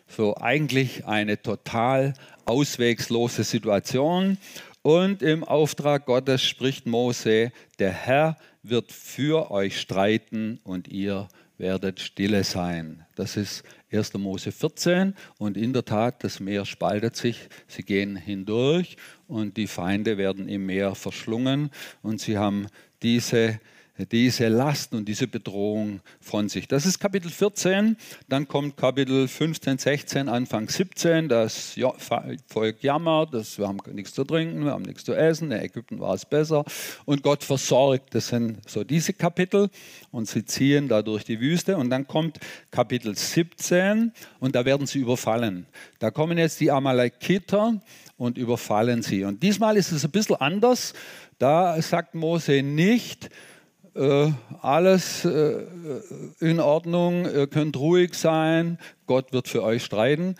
So 0.08 0.36
eigentlich 0.36 1.06
eine 1.06 1.40
total 1.40 2.14
auswegslose 2.44 3.44
Situation. 3.44 4.38
Und 4.82 5.22
im 5.22 5.42
Auftrag 5.42 6.06
Gottes 6.06 6.42
spricht 6.42 6.86
Mose, 6.86 7.50
der 7.78 7.90
Herr 7.92 8.36
wird 8.62 8.92
für 8.92 9.50
euch 9.50 9.80
streiten 9.80 10.60
und 10.62 10.88
ihr 10.88 11.28
werdet 11.58 12.00
stille 12.00 12.44
sein. 12.44 13.04
Das 13.14 13.36
ist 13.36 13.64
1. 13.90 14.14
Mose 14.14 14.52
14 14.52 15.14
und 15.38 15.56
in 15.56 15.72
der 15.72 15.84
Tat, 15.84 16.22
das 16.22 16.40
Meer 16.40 16.64
spaltet 16.64 17.16
sich, 17.16 17.48
sie 17.66 17.82
gehen 17.82 18.16
hindurch 18.16 18.96
und 19.26 19.56
die 19.56 19.66
Feinde 19.66 20.18
werden 20.18 20.48
im 20.48 20.66
Meer 20.66 20.94
verschlungen 20.94 21.70
und 22.02 22.20
sie 22.20 22.36
haben 22.36 22.66
diese 23.02 23.60
diese 24.04 24.48
Last 24.48 24.92
und 24.92 25.06
diese 25.06 25.26
Bedrohung 25.26 26.00
von 26.20 26.48
sich. 26.48 26.68
Das 26.68 26.84
ist 26.84 26.98
Kapitel 26.98 27.30
14. 27.30 27.96
Dann 28.28 28.46
kommt 28.46 28.76
Kapitel 28.76 29.26
15, 29.26 29.78
16, 29.78 30.28
Anfang 30.28 30.68
17. 30.68 31.28
Das 31.28 31.76
Volk 32.46 32.82
jammert, 32.82 33.32
das, 33.32 33.58
wir 33.58 33.66
haben 33.66 33.78
nichts 33.92 34.12
zu 34.12 34.24
trinken, 34.24 34.64
wir 34.64 34.72
haben 34.72 34.82
nichts 34.82 35.04
zu 35.04 35.14
essen. 35.14 35.50
In 35.50 35.60
Ägypten 35.60 35.98
war 35.98 36.14
es 36.14 36.26
besser. 36.26 36.64
Und 37.06 37.22
Gott 37.22 37.42
versorgt. 37.42 38.14
Das 38.14 38.28
sind 38.28 38.68
so 38.68 38.84
diese 38.84 39.14
Kapitel. 39.14 39.70
Und 40.10 40.28
sie 40.28 40.44
ziehen 40.44 40.88
da 40.88 41.00
durch 41.00 41.24
die 41.24 41.40
Wüste. 41.40 41.76
Und 41.78 41.88
dann 41.90 42.06
kommt 42.06 42.38
Kapitel 42.70 43.16
17 43.16 44.12
und 44.40 44.54
da 44.54 44.64
werden 44.64 44.86
sie 44.86 44.98
überfallen. 44.98 45.66
Da 45.98 46.10
kommen 46.10 46.36
jetzt 46.36 46.60
die 46.60 46.70
Amalekiter 46.70 47.80
und 48.18 48.38
überfallen 48.38 49.02
sie. 49.02 49.24
Und 49.24 49.42
diesmal 49.42 49.76
ist 49.76 49.92
es 49.92 50.04
ein 50.04 50.10
bisschen 50.10 50.36
anders. 50.36 50.94
Da 51.38 51.80
sagt 51.82 52.14
Mose 52.14 52.62
nicht, 52.62 53.28
äh, 53.96 54.32
alles 54.60 55.24
äh, 55.24 55.64
in 56.40 56.60
Ordnung, 56.60 57.24
ihr 57.24 57.46
könnt 57.46 57.76
ruhig 57.76 58.14
sein, 58.14 58.78
Gott 59.06 59.32
wird 59.32 59.48
für 59.48 59.62
euch 59.62 59.84
streiten. 59.84 60.34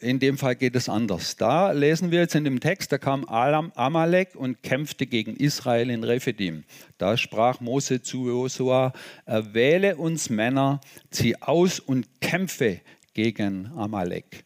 In 0.00 0.18
dem 0.18 0.38
Fall 0.38 0.56
geht 0.56 0.76
es 0.76 0.88
anders. 0.88 1.36
Da 1.36 1.72
lesen 1.72 2.10
wir 2.10 2.20
jetzt 2.20 2.34
in 2.34 2.44
dem 2.44 2.60
Text, 2.60 2.90
da 2.90 2.96
kam 2.96 3.24
Amalek 3.26 4.34
und 4.34 4.62
kämpfte 4.62 5.06
gegen 5.06 5.36
Israel 5.36 5.90
in 5.90 6.04
Rephidim. 6.04 6.64
Da 6.96 7.18
sprach 7.18 7.60
Mose 7.60 8.00
zu 8.00 8.26
Josua, 8.26 8.94
erwähle 9.26 9.96
uns 9.96 10.30
Männer, 10.30 10.80
zieh 11.10 11.36
aus 11.36 11.80
und 11.80 12.20
kämpfe 12.22 12.80
gegen 13.12 13.70
Amalek. 13.76 14.44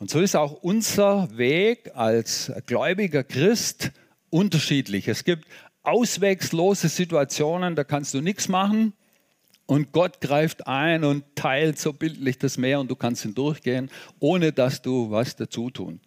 Und 0.00 0.10
so 0.10 0.20
ist 0.20 0.34
auch 0.34 0.62
unser 0.62 1.28
Weg 1.36 1.92
als 1.94 2.52
gläubiger 2.66 3.22
Christ 3.22 3.92
unterschiedlich. 4.28 5.06
Es 5.06 5.22
gibt 5.22 5.46
auswegslose 5.84 6.88
Situationen, 6.88 7.76
da 7.76 7.84
kannst 7.84 8.14
du 8.14 8.20
nichts 8.20 8.48
machen. 8.48 8.94
Und 9.66 9.92
Gott 9.92 10.20
greift 10.20 10.66
ein 10.66 11.04
und 11.04 11.24
teilt 11.36 11.78
so 11.78 11.92
bildlich 11.92 12.38
das 12.38 12.58
Meer 12.58 12.80
und 12.80 12.90
du 12.90 12.96
kannst 12.96 13.22
hindurchgehen, 13.22 13.90
ohne 14.18 14.52
dass 14.52 14.82
du 14.82 15.10
was 15.10 15.36
dazu 15.36 15.70
tun. 15.70 16.00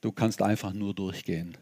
Du 0.00 0.12
kannst 0.12 0.42
einfach 0.42 0.74
nur 0.74 0.94
durchgehen. 0.94 1.56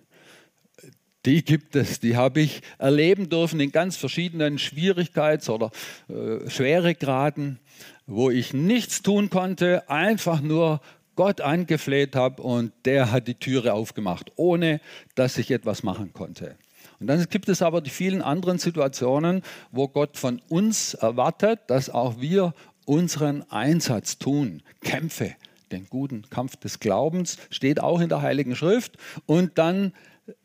Die 1.25 1.45
gibt 1.45 1.75
es, 1.75 1.99
die 2.01 2.17
habe 2.17 2.41
ich 2.41 2.63
erleben 2.79 3.29
dürfen 3.29 3.61
in 3.61 3.73
ganz 3.73 3.97
verschiedenen 3.97 4.59
Schwierigkeits- 4.59 5.51
oder 5.51 5.71
äh, 6.09 6.49
Schweregraden, 6.49 7.59
wo 8.07 8.31
ich 8.31 8.53
nichts 8.53 9.03
tun 9.03 9.31
konnte, 9.31 9.89
einfach 9.91 10.41
nur 10.41 10.81
Gott 11.17 11.41
angefleht 11.41 12.15
habe 12.15 12.43
und 12.43 12.73
der 12.85 13.11
hat 13.11 13.27
die 13.27 13.35
Türe 13.35 13.73
aufgemacht, 13.73 14.31
ohne 14.37 14.81
dass 15.15 15.39
ich 15.39 15.51
etwas 15.51 15.83
machen 15.83 16.13
konnte. 16.13 16.57
Und 17.01 17.09
dann 17.09 17.25
gibt 17.29 17.49
es 17.49 17.63
aber 17.63 17.81
die 17.81 17.91
vielen 17.91 18.23
anderen 18.23 18.59
Situationen, 18.59 19.43
wo 19.71 19.89
Gott 19.89 20.17
von 20.17 20.41
uns 20.49 20.95
erwartet, 20.95 21.61
dass 21.67 21.91
auch 21.91 22.21
wir 22.21 22.55
unseren 22.85 23.45
Einsatz 23.51 24.19
tun, 24.19 24.63
Kämpfe, 24.83 25.35
den 25.73 25.87
guten 25.89 26.29
Kampf 26.31 26.57
des 26.57 26.79
Glaubens, 26.81 27.39
steht 27.51 27.81
auch 27.81 28.01
in 28.01 28.09
der 28.09 28.23
Heiligen 28.23 28.57
Schrift. 28.57 28.97
Und 29.27 29.59
dann 29.59 29.93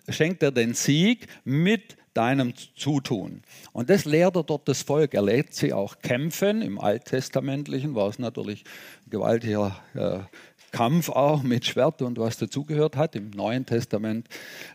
schenkt 0.09 0.43
er 0.43 0.51
den 0.51 0.73
Sieg 0.73 1.27
mit 1.43 1.97
deinem 2.13 2.53
Zutun. 2.75 3.41
Und 3.71 3.89
das 3.89 4.05
lehrt 4.05 4.35
er 4.35 4.43
dort 4.43 4.67
das 4.67 4.81
Volk. 4.81 5.13
Er 5.13 5.21
lehrt 5.21 5.53
sie 5.53 5.73
auch 5.73 5.99
kämpfen. 5.99 6.61
Im 6.61 6.79
Alttestamentlichen 6.79 7.95
war 7.95 8.09
es 8.09 8.19
natürlich 8.19 8.63
gewaltiger 9.09 9.77
äh, 9.93 10.19
Kampf 10.71 11.09
auch 11.09 11.43
mit 11.43 11.65
Schwert 11.65 12.01
und 12.01 12.17
was 12.17 12.37
dazugehört 12.37 12.95
hat. 12.95 13.15
Im 13.15 13.29
Neuen 13.31 13.65
Testament 13.65 14.27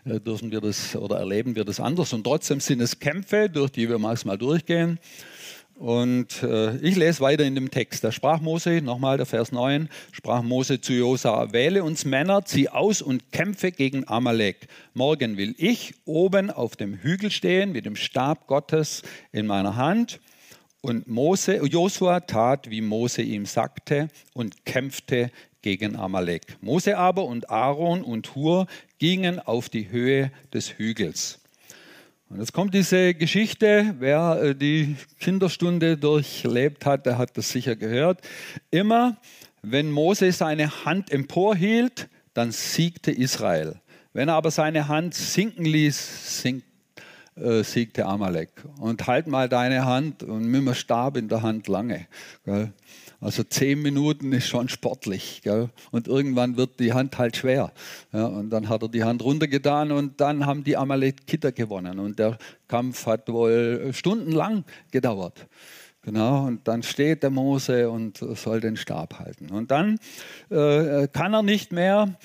äh, 0.05 0.19
dürfen 0.19 0.51
wir 0.51 0.61
das 0.61 0.95
oder 0.95 1.17
erleben 1.17 1.55
wir 1.55 1.65
das 1.65 1.79
anders. 1.79 2.13
Und 2.13 2.23
trotzdem 2.23 2.59
sind 2.59 2.81
es 2.81 2.99
Kämpfe, 2.99 3.49
durch 3.49 3.71
die 3.71 3.89
wir 3.89 3.99
manchmal 3.99 4.37
durchgehen. 4.37 4.99
Und 5.77 6.41
äh, 6.41 6.75
ich 6.77 6.95
lese 6.95 7.21
weiter 7.21 7.43
in 7.43 7.53
dem 7.53 7.69
Text. 7.69 8.03
Da 8.03 8.11
sprach 8.11 8.41
Mose, 8.41 8.81
nochmal 8.81 9.17
der 9.17 9.27
Vers 9.27 9.51
9, 9.51 9.89
sprach 10.11 10.41
Mose 10.41 10.81
zu 10.81 10.93
Josa, 10.93 11.53
wähle 11.53 11.83
uns 11.83 12.03
Männer, 12.03 12.43
zieh 12.45 12.69
aus 12.69 13.03
und 13.03 13.31
kämpfe 13.31 13.71
gegen 13.71 14.07
Amalek. 14.07 14.67
Morgen 14.95 15.37
will 15.37 15.53
ich 15.59 15.93
oben 16.05 16.49
auf 16.49 16.75
dem 16.75 16.95
Hügel 16.95 17.29
stehen 17.29 17.73
mit 17.73 17.85
dem 17.85 17.95
Stab 17.95 18.47
Gottes 18.47 19.03
in 19.31 19.45
meiner 19.45 19.75
Hand. 19.75 20.19
Und 20.81 21.07
Mose, 21.07 21.57
Josua 21.57 22.21
tat, 22.21 22.71
wie 22.71 22.81
Mose 22.81 23.21
ihm 23.21 23.45
sagte 23.45 24.07
und 24.33 24.65
kämpfte 24.65 25.29
gegen 25.61 25.95
Amalek. 25.95 26.57
Mose 26.59 26.97
aber 26.97 27.25
und 27.25 27.51
Aaron 27.51 28.01
und 28.01 28.33
Hur 28.33 28.65
gingen 28.97 29.39
auf 29.39 29.69
die 29.69 29.91
Höhe 29.91 30.31
des 30.51 30.79
Hügels. 30.79 31.39
Und 32.29 32.39
jetzt 32.39 32.51
kommt 32.51 32.73
diese 32.73 33.13
Geschichte, 33.13 33.95
wer 33.99 34.41
äh, 34.41 34.55
die 34.55 34.97
Kinderstunde 35.19 35.97
durchlebt 35.97 36.85
hat, 36.85 37.05
der 37.05 37.17
hat 37.17 37.37
das 37.37 37.49
sicher 37.49 37.75
gehört. 37.75 38.19
Immer 38.69 39.17
wenn 39.61 39.91
Mose 39.91 40.31
seine 40.31 40.85
Hand 40.85 41.11
emporhielt, 41.11 42.09
dann 42.33 42.51
siegte 42.51 43.11
Israel. 43.11 43.79
Wenn 44.13 44.29
er 44.29 44.35
aber 44.35 44.51
seine 44.51 44.87
Hand 44.87 45.13
sinken 45.13 45.65
ließ, 45.65 46.41
sink, 46.41 46.63
äh, 47.35 47.63
siegte 47.63 48.05
Amalek. 48.05 48.49
Und 48.79 49.07
halt 49.07 49.27
mal 49.27 49.49
deine 49.49 49.85
Hand 49.85 50.23
und 50.23 50.45
mit 50.45 50.65
dem 50.65 50.73
Stab 50.73 51.17
in 51.17 51.27
der 51.27 51.41
Hand 51.41 51.67
lange. 51.67 52.07
Gell? 52.45 52.71
Also 53.19 53.43
zehn 53.43 53.81
Minuten 53.81 54.31
ist 54.31 54.47
schon 54.47 54.69
sportlich. 54.69 55.41
Gell? 55.43 55.69
Und 55.91 56.07
irgendwann 56.07 56.55
wird 56.55 56.79
die 56.79 56.93
Hand 56.93 57.17
halt 57.17 57.35
schwer. 57.35 57.71
Ja, 58.13 58.25
und 58.27 58.51
dann 58.51 58.69
hat 58.69 58.83
er 58.83 58.89
die 58.89 59.03
Hand 59.03 59.23
runtergetan 59.23 59.91
und 59.91 60.21
dann 60.21 60.45
haben 60.45 60.63
die 60.63 60.77
Amalekiter 60.77 61.51
gewonnen. 61.51 61.99
Und 61.99 62.19
der 62.19 62.37
Kampf 62.67 63.05
hat 63.07 63.27
wohl 63.29 63.91
stundenlang 63.93 64.65
gedauert. 64.91 65.47
Genau, 66.03 66.45
und 66.45 66.65
dann 66.67 66.83
steht 66.83 67.23
der 67.23 67.31
Mose 67.31 67.89
und 67.89 68.17
soll 68.17 68.61
den 68.61 68.77
Stab 68.77 69.19
halten. 69.19 69.49
Und 69.49 69.71
dann 69.71 69.99
äh, 70.49 71.07
kann 71.09 71.33
er 71.33 71.43
nicht 71.43 71.73
mehr 71.73 72.15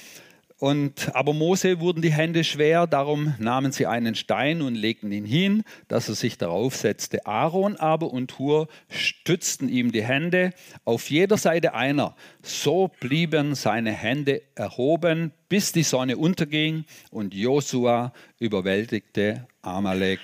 und, 0.63 1.13
aber 1.17 1.33
Mose 1.33 1.81
wurden 1.81 2.03
die 2.03 2.13
Hände 2.13 2.45
schwer, 2.45 2.87
darum 2.87 3.35
nahmen 3.41 3.73
sie 3.73 3.89
einen 3.89 4.15
Stein 4.15 4.63
und 4.63 4.77
legten 4.77 5.11
ihn 5.11 5.25
hin, 5.25 5.65
dass 5.89 6.09
er 6.09 6.15
sich 6.15 6.39
darauf 6.39 6.77
setzte. 6.77 7.27
Aaron 7.27 7.75
aber 7.75 8.13
und 8.13 8.39
Hur 8.39 8.69
stützten 8.89 9.69
ihm 9.69 9.91
die 9.91 10.05
Hände, 10.05 10.53
auf 10.85 11.11
jeder 11.11 11.37
Seite 11.37 11.75
einer. 11.75 12.15
So 12.43 12.93
blieben 13.01 13.57
seine 13.57 13.91
Hände 13.91 14.43
erhoben, 14.55 15.33
bis 15.49 15.73
die 15.73 15.83
Sonne 15.83 16.17
unterging 16.17 16.85
und 17.11 17.35
Josua 17.35 18.13
überwältigte 18.39 19.49
Amalek 19.63 20.21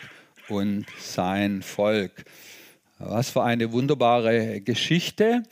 und 0.49 0.87
sein 1.01 1.63
Volk. 1.63 2.27
Was 3.01 3.31
für 3.31 3.43
eine 3.43 3.73
wunderbare 3.73 4.61
Geschichte 4.61 5.43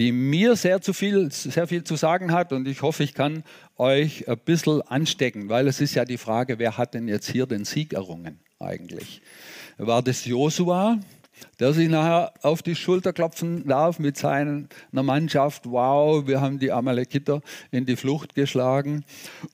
die 0.00 0.12
mir 0.12 0.56
sehr, 0.56 0.80
zu 0.80 0.94
viel, 0.94 1.30
sehr 1.30 1.66
viel 1.66 1.84
zu 1.84 1.94
sagen 1.94 2.32
hat 2.32 2.54
und 2.54 2.66
ich 2.66 2.80
hoffe, 2.80 3.02
ich 3.02 3.12
kann 3.12 3.44
euch 3.76 4.26
ein 4.26 4.38
bisschen 4.38 4.80
anstecken, 4.80 5.50
weil 5.50 5.68
es 5.68 5.82
ist 5.82 5.94
ja 5.94 6.06
die 6.06 6.16
Frage, 6.16 6.58
wer 6.58 6.78
hat 6.78 6.94
denn 6.94 7.06
jetzt 7.06 7.30
hier 7.30 7.44
den 7.44 7.66
Sieg 7.66 7.92
errungen 7.92 8.40
eigentlich? 8.58 9.20
War 9.76 10.00
das 10.00 10.24
Josua, 10.24 10.98
der 11.58 11.74
sich 11.74 11.90
nachher 11.90 12.32
auf 12.40 12.62
die 12.62 12.76
Schulter 12.76 13.12
klopfen 13.12 13.66
darf 13.66 13.98
mit 13.98 14.16
seiner 14.16 14.68
Mannschaft, 14.90 15.64
wow, 15.66 16.26
wir 16.26 16.40
haben 16.40 16.58
die 16.58 16.72
Amalekiter 16.72 17.42
in 17.70 17.84
die 17.84 17.96
Flucht 17.96 18.34
geschlagen? 18.34 19.04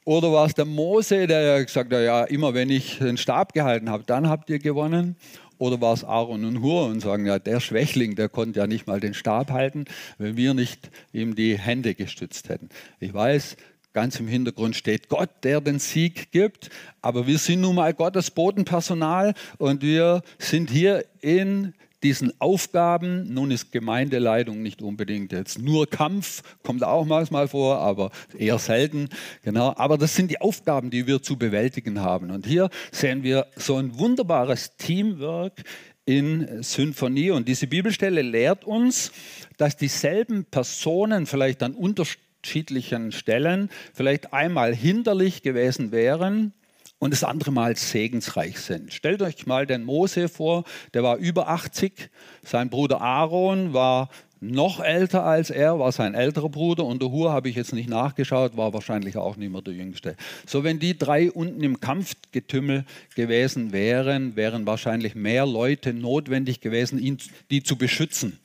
Oder 0.05 0.31
war 0.31 0.47
es 0.47 0.55
der 0.55 0.65
Mose, 0.65 1.27
der 1.27 1.65
gesagt 1.65 1.93
hat, 1.93 2.03
ja, 2.03 2.23
immer 2.23 2.55
wenn 2.55 2.71
ich 2.71 2.99
den 2.99 3.17
Stab 3.17 3.53
gehalten 3.53 3.91
habe, 3.91 4.05
dann 4.05 4.29
habt 4.29 4.49
ihr 4.49 4.61
gewonnen? 4.61 5.17
Oder 5.59 5.81
war 5.81 5.95
es 5.95 6.05
Aaron 6.05 6.45
und 6.45 6.61
Hur 6.63 6.87
und 6.87 7.01
sagen, 7.01 7.27
ja, 7.27 7.39
der 7.39 7.61
Schwächling, 7.61 8.15
der 8.15 8.29
konnte 8.29 8.61
ja 8.61 8.67
nicht 8.67 8.87
mal 8.87 9.01
den 9.01 9.15
Stab 9.15 9.51
halten, 9.51 9.87
wenn 10.19 10.37
wir 10.37 10.55
nicht 10.55 10.91
ihm 11.13 11.35
die 11.35 11.59
Hände 11.59 11.95
gestützt 11.95 12.49
hätten. 12.49 12.69
Ich 13.01 13.15
weiß, 13.15 13.57
ganz 13.93 14.21
im 14.21 14.29
Hintergrund 14.29 14.77
steht 14.77 15.09
Gott, 15.09 15.31
der 15.43 15.63
den 15.63 15.79
Sieg 15.79 16.31
gibt, 16.31 16.69
aber 17.01 17.27
wir 17.27 17.39
sind 17.39 17.63
nun 17.63 17.77
mal 17.77 17.95
Gottes 17.95 18.31
Bodenpersonal 18.31 19.33
und 19.57 19.81
wir 19.81 20.23
sind 20.39 20.71
hier 20.71 21.05
in 21.23 21.73
diesen 22.07 22.33
Aufgaben, 22.41 23.35
nun 23.35 23.51
ist 23.51 23.73
Gemeindeleitung 23.73 24.63
nicht 24.63 24.81
unbedingt 24.81 25.33
jetzt 25.33 25.59
nur 25.59 25.91
Kampf, 25.91 26.45
kommt 26.63 26.85
auch 26.85 27.05
manchmal 27.05 27.49
vor, 27.49 27.81
aber 27.81 28.13
eher 28.39 28.61
selten, 28.61 29.09
genau. 29.43 29.75
Aber 29.77 29.99
das 29.99 30.15
sind 30.15 30.31
die 30.31 30.41
Aufgaben, 30.41 30.91
die 30.91 31.09
wir 31.09 31.21
zu 31.21 31.37
bewältigen 31.37 32.01
haben. 32.01 32.31
Und 32.31 32.47
hier 32.47 32.71
sehen 32.93 33.25
wir 33.25 33.49
so 33.57 33.75
ein 33.75 33.99
wunderbares 33.99 34.77
Teamwork 34.77 35.65
in 36.05 36.63
Symphonie. 36.63 37.33
Und 37.33 37.49
diese 37.49 37.67
Bibelstelle 37.67 38.23
lehrt 38.23 38.65
uns, 38.65 39.11
dass 39.57 39.77
dieselben 39.77 40.45
Personen 40.45 41.27
vielleicht 41.27 41.61
an 41.65 41.75
unterschiedlichen 41.75 43.11
Stellen 43.11 43.69
vielleicht 43.95 44.33
einmal 44.33 44.77
hinderlich 44.77 45.43
gewesen 45.43 45.91
wären 45.91 46.53
und 46.99 47.13
das 47.13 47.25
andere 47.25 47.53
Mal 47.53 47.77
segensreich 47.77 48.59
sind. 48.59 48.93
Stellt 48.93 49.23
euch 49.23 49.47
mal 49.47 49.67
den 49.67 49.85
Mose 49.85 50.29
vor, 50.29 50.65
der 50.95 51.03
war 51.03 51.17
über 51.17 51.49
80, 51.49 52.11
sein 52.43 52.71
Bruder 52.71 53.01
Aaron 53.01 53.73
war 53.73 54.09
noch 54.41 54.81
älter 54.81 55.25
als 55.25 55.51
er, 55.51 55.79
war 55.79 55.93
sein 55.93 56.15
älterer 56.15 56.49
Bruder 56.49 56.85
und 56.85 57.01
der 57.01 57.11
Hur 57.11 57.33
habe 57.33 57.49
ich 57.49 57.57
jetzt 57.57 57.73
nicht 57.73 57.89
nachgeschaut, 57.89 58.57
war 58.57 58.75
wahrscheinlich 58.75 59.17
auch 59.17 59.37
nicht 59.37 59.51
mehr 59.51 59.63
der 59.63 59.75
Jüngste. 59.75 60.17
So, 60.47 60.63
wenn 60.63 60.79
die 60.79 60.97
drei 60.97 61.31
unten 61.31 61.63
im 61.63 61.81
Kampfgetümmel 61.81 62.85
gewesen 63.15 63.73
wären, 63.73 64.37
wären 64.37 64.67
wahrscheinlich 64.67 65.15
mehr 65.15 65.47
Leute 65.47 65.95
notwendig 65.95 66.61
gewesen, 66.61 66.99
ihn, 66.99 67.19
die 67.51 67.63
zu 67.63 67.77
beschützen, 67.77 68.39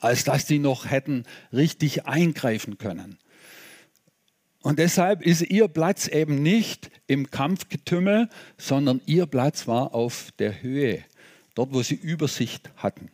als 0.00 0.24
dass 0.24 0.46
die 0.46 0.58
noch 0.58 0.90
hätten 0.90 1.24
richtig 1.52 2.06
eingreifen 2.06 2.78
können. 2.78 3.18
Und 4.66 4.80
deshalb 4.80 5.22
ist 5.22 5.42
ihr 5.42 5.68
Platz 5.68 6.08
eben 6.08 6.42
nicht 6.42 6.90
im 7.06 7.30
Kampfgetümmel, 7.30 8.28
sondern 8.58 9.00
ihr 9.06 9.26
Platz 9.26 9.68
war 9.68 9.94
auf 9.94 10.32
der 10.40 10.60
Höhe, 10.60 11.04
dort, 11.54 11.72
wo 11.72 11.82
sie 11.82 11.94
Übersicht 11.94 12.68
hatten. 12.76 13.08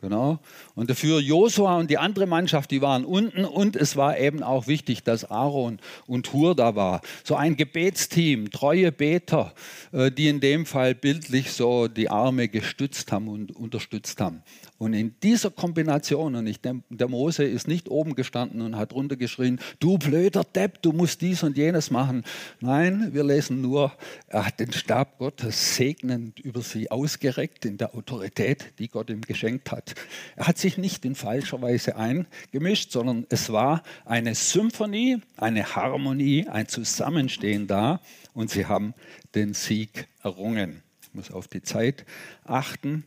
Genau. 0.00 0.38
Und 0.74 0.88
dafür 0.88 1.20
Josua 1.20 1.76
und 1.76 1.90
die 1.90 1.98
andere 1.98 2.24
Mannschaft, 2.24 2.70
die 2.70 2.80
waren 2.80 3.04
unten 3.04 3.44
und 3.44 3.76
es 3.76 3.96
war 3.96 4.18
eben 4.18 4.42
auch 4.42 4.66
wichtig, 4.66 5.02
dass 5.02 5.30
Aaron 5.30 5.78
und 6.06 6.32
Hur 6.32 6.54
da 6.54 6.74
war. 6.74 7.02
So 7.22 7.36
ein 7.36 7.56
Gebetsteam, 7.56 8.50
treue 8.50 8.90
Beter, 8.90 9.52
äh, 9.92 10.10
die 10.10 10.28
in 10.28 10.40
dem 10.40 10.64
Fall 10.64 10.94
bildlich 10.94 11.52
so 11.52 11.88
die 11.88 12.08
Arme 12.08 12.48
gestützt 12.48 13.12
haben 13.12 13.28
und 13.28 13.54
unterstützt 13.54 14.22
haben. 14.22 14.42
Und 14.78 14.94
in 14.94 15.16
dieser 15.24 15.50
Kombination, 15.50 16.36
und 16.36 16.46
ich, 16.46 16.60
der 16.60 17.08
Mose 17.08 17.42
ist 17.42 17.66
nicht 17.66 17.88
oben 17.88 18.14
gestanden 18.14 18.60
und 18.60 18.76
hat 18.76 18.92
runtergeschrien, 18.92 19.58
du 19.80 19.98
blöder 19.98 20.44
Depp, 20.44 20.82
du 20.82 20.92
musst 20.92 21.20
dies 21.20 21.42
und 21.42 21.56
jenes 21.56 21.90
machen. 21.90 22.22
Nein, 22.60 23.12
wir 23.12 23.24
lesen 23.24 23.60
nur, 23.60 23.92
er 24.28 24.46
hat 24.46 24.60
den 24.60 24.72
Stab 24.72 25.18
Gottes 25.18 25.74
segnend 25.74 26.38
über 26.38 26.62
sie 26.62 26.92
ausgereckt 26.92 27.64
in 27.64 27.76
der 27.76 27.96
Autorität, 27.96 28.72
die 28.78 28.86
Gott 28.86 29.10
ihm 29.10 29.22
geschenkt 29.22 29.72
hat. 29.72 29.96
Er 30.36 30.46
hat 30.46 30.58
sich 30.58 30.78
nicht 30.78 31.04
in 31.04 31.16
falscher 31.16 31.60
Weise 31.60 31.96
eingemischt, 31.96 32.92
sondern 32.92 33.26
es 33.30 33.50
war 33.50 33.82
eine 34.04 34.36
Symphonie, 34.36 35.18
eine 35.36 35.74
Harmonie, 35.74 36.46
ein 36.46 36.68
Zusammenstehen 36.68 37.66
da 37.66 38.00
und 38.32 38.48
sie 38.50 38.66
haben 38.66 38.94
den 39.34 39.54
Sieg 39.54 40.06
errungen. 40.22 40.84
Ich 41.02 41.14
muss 41.14 41.32
auf 41.32 41.48
die 41.48 41.62
Zeit 41.62 42.04
achten. 42.44 43.04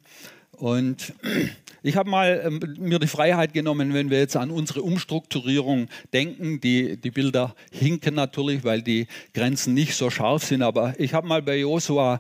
Und 0.58 1.14
ich 1.84 1.96
habe 1.96 2.10
mal 2.10 2.42
ähm, 2.46 2.60
mir 2.78 3.00
die 3.00 3.08
Freiheit 3.08 3.54
genommen, 3.54 3.94
wenn 3.94 4.10
wir 4.10 4.20
jetzt 4.20 4.36
an 4.36 4.52
unsere 4.52 4.84
Umstrukturierung 4.84 5.88
denken, 6.14 6.62
die, 6.62 6.98
die 6.98 7.10
Bilder 7.10 7.56
hinken 7.72 8.14
natürlich, 8.14 8.64
weil 8.64 8.84
die 8.84 9.08
Grenzen 9.34 9.74
nicht 9.74 9.96
so 9.96 10.10
scharf 10.10 10.44
sind, 10.44 10.62
aber 10.62 10.94
ich 11.00 11.14
habe 11.14 11.28
mal 11.28 11.42
bei 11.42 11.58
Josua 11.58 12.20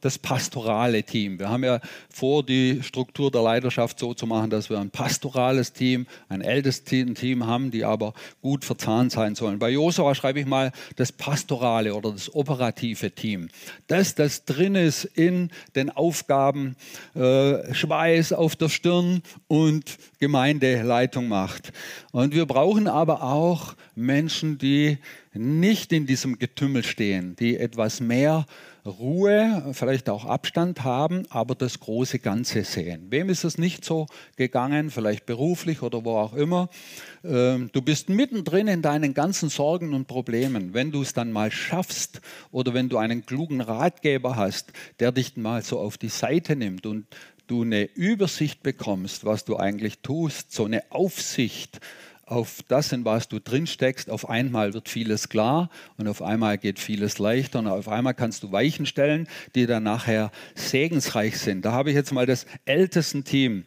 das 0.00 0.18
pastorale 0.18 1.02
Team. 1.02 1.38
Wir 1.38 1.48
haben 1.48 1.64
ja 1.64 1.80
vor, 2.10 2.44
die 2.44 2.82
Struktur 2.82 3.30
der 3.30 3.42
Leiterschaft 3.42 3.98
so 3.98 4.12
zu 4.12 4.26
machen, 4.26 4.50
dass 4.50 4.68
wir 4.68 4.78
ein 4.78 4.90
pastorales 4.90 5.72
Team, 5.72 6.06
ein 6.28 6.42
ältestes 6.42 7.14
Team 7.14 7.46
haben, 7.46 7.70
die 7.70 7.84
aber 7.84 8.12
gut 8.42 8.64
verzahnt 8.64 9.12
sein 9.12 9.34
sollen. 9.34 9.58
Bei 9.58 9.70
Josua 9.70 10.14
schreibe 10.14 10.40
ich 10.40 10.46
mal 10.46 10.72
das 10.96 11.12
pastorale 11.12 11.94
oder 11.94 12.12
das 12.12 12.34
operative 12.34 13.10
Team. 13.10 13.48
Das, 13.86 14.14
das 14.14 14.44
drin 14.44 14.74
ist 14.74 15.04
in 15.04 15.50
den 15.74 15.88
Aufgaben, 15.88 16.76
äh, 17.14 17.72
Schweiß 17.72 18.34
auf 18.34 18.56
der 18.56 18.68
Stirn 18.68 19.22
und 19.48 19.96
Gemeindeleitung 20.18 21.28
macht. 21.28 21.72
Und 22.12 22.34
wir 22.34 22.44
brauchen 22.44 22.86
aber 22.86 23.22
auch 23.22 23.74
Menschen, 23.94 24.58
die 24.58 24.98
nicht 25.32 25.92
in 25.92 26.06
diesem 26.06 26.38
Getümmel 26.38 26.82
stehen, 26.82 27.36
die 27.36 27.56
etwas 27.56 28.00
mehr 28.00 28.46
Ruhe, 28.84 29.70
vielleicht 29.72 30.08
auch 30.08 30.24
Abstand 30.24 30.84
haben, 30.84 31.24
aber 31.28 31.54
das 31.54 31.80
große 31.80 32.18
Ganze 32.18 32.64
sehen. 32.64 33.06
Wem 33.10 33.28
ist 33.28 33.44
es 33.44 33.58
nicht 33.58 33.84
so 33.84 34.06
gegangen, 34.36 34.90
vielleicht 34.90 35.26
beruflich 35.26 35.82
oder 35.82 36.04
wo 36.04 36.16
auch 36.16 36.34
immer? 36.34 36.70
Ähm, 37.22 37.68
du 37.72 37.82
bist 37.82 38.08
mittendrin 38.08 38.68
in 38.68 38.82
deinen 38.82 39.12
ganzen 39.12 39.50
Sorgen 39.50 39.92
und 39.92 40.06
Problemen. 40.06 40.72
Wenn 40.72 40.92
du 40.92 41.02
es 41.02 41.12
dann 41.12 41.30
mal 41.30 41.50
schaffst 41.50 42.20
oder 42.50 42.72
wenn 42.72 42.88
du 42.88 42.96
einen 42.96 43.26
klugen 43.26 43.60
Ratgeber 43.60 44.36
hast, 44.36 44.72
der 44.98 45.12
dich 45.12 45.36
mal 45.36 45.62
so 45.62 45.78
auf 45.78 45.98
die 45.98 46.08
Seite 46.08 46.56
nimmt 46.56 46.86
und 46.86 47.06
du 47.46 47.62
eine 47.62 47.84
Übersicht 47.84 48.62
bekommst, 48.62 49.24
was 49.24 49.44
du 49.44 49.56
eigentlich 49.56 49.98
tust, 49.98 50.52
so 50.52 50.64
eine 50.64 50.84
Aufsicht, 50.90 51.80
auf 52.30 52.62
das, 52.68 52.92
in 52.92 53.04
was 53.04 53.28
du 53.28 53.40
drin 53.40 53.66
steckst, 53.66 54.08
auf 54.08 54.28
einmal 54.28 54.72
wird 54.72 54.88
vieles 54.88 55.28
klar 55.28 55.68
und 55.96 56.06
auf 56.06 56.22
einmal 56.22 56.58
geht 56.58 56.78
vieles 56.78 57.18
leichter 57.18 57.58
und 57.58 57.66
auf 57.66 57.88
einmal 57.88 58.14
kannst 58.14 58.42
du 58.42 58.52
Weichen 58.52 58.86
stellen, 58.86 59.28
die 59.54 59.66
dann 59.66 59.82
nachher 59.82 60.30
segensreich 60.54 61.38
sind. 61.38 61.64
Da 61.64 61.72
habe 61.72 61.90
ich 61.90 61.96
jetzt 61.96 62.12
mal 62.12 62.26
das 62.26 62.46
ältesten 62.64 63.24
Team 63.24 63.64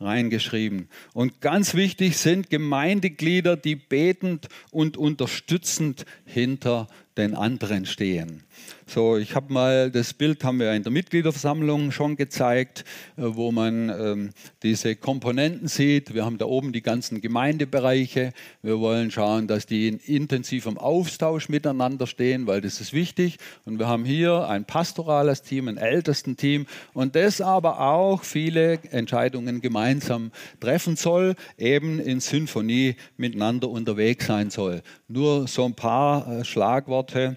reingeschrieben. 0.00 0.88
Und 1.12 1.40
ganz 1.40 1.74
wichtig 1.74 2.16
sind 2.16 2.50
Gemeindeglieder, 2.50 3.56
die 3.56 3.76
betend 3.76 4.48
und 4.70 4.96
unterstützend 4.96 6.06
hinter 6.24 6.88
den 7.16 7.34
anderen 7.34 7.86
stehen. 7.86 8.44
So, 8.92 9.16
ich 9.18 9.36
habe 9.36 9.52
mal 9.52 9.88
das 9.88 10.12
Bild 10.14 10.42
haben 10.42 10.58
wir 10.58 10.72
in 10.72 10.82
der 10.82 10.90
Mitgliederversammlung 10.90 11.92
schon 11.92 12.16
gezeigt, 12.16 12.84
äh, 13.16 13.22
wo 13.22 13.52
man 13.52 13.88
ähm, 13.88 14.30
diese 14.64 14.96
Komponenten 14.96 15.68
sieht. 15.68 16.12
Wir 16.12 16.24
haben 16.24 16.38
da 16.38 16.46
oben 16.46 16.72
die 16.72 16.82
ganzen 16.82 17.20
Gemeindebereiche. 17.20 18.32
Wir 18.62 18.80
wollen 18.80 19.12
schauen, 19.12 19.46
dass 19.46 19.66
die 19.66 19.86
in 19.86 19.98
intensivem 19.98 20.76
Austausch 20.76 21.48
miteinander 21.48 22.08
stehen, 22.08 22.48
weil 22.48 22.60
das 22.60 22.80
ist 22.80 22.92
wichtig. 22.92 23.36
Und 23.64 23.78
wir 23.78 23.86
haben 23.86 24.04
hier 24.04 24.48
ein 24.48 24.64
pastorales 24.64 25.42
Team, 25.42 25.68
ein 25.68 25.76
Ältestenteam 25.76 26.66
und 26.92 27.14
das 27.14 27.40
aber 27.40 27.80
auch 27.80 28.24
viele 28.24 28.80
Entscheidungen 28.90 29.60
gemeinsam 29.60 30.32
treffen 30.58 30.96
soll, 30.96 31.36
eben 31.58 32.00
in 32.00 32.18
Symphonie 32.18 32.96
miteinander 33.16 33.68
unterwegs 33.68 34.26
sein 34.26 34.50
soll. 34.50 34.82
Nur 35.06 35.46
so 35.46 35.64
ein 35.64 35.74
paar 35.74 36.40
äh, 36.40 36.44
Schlagworte. 36.44 37.36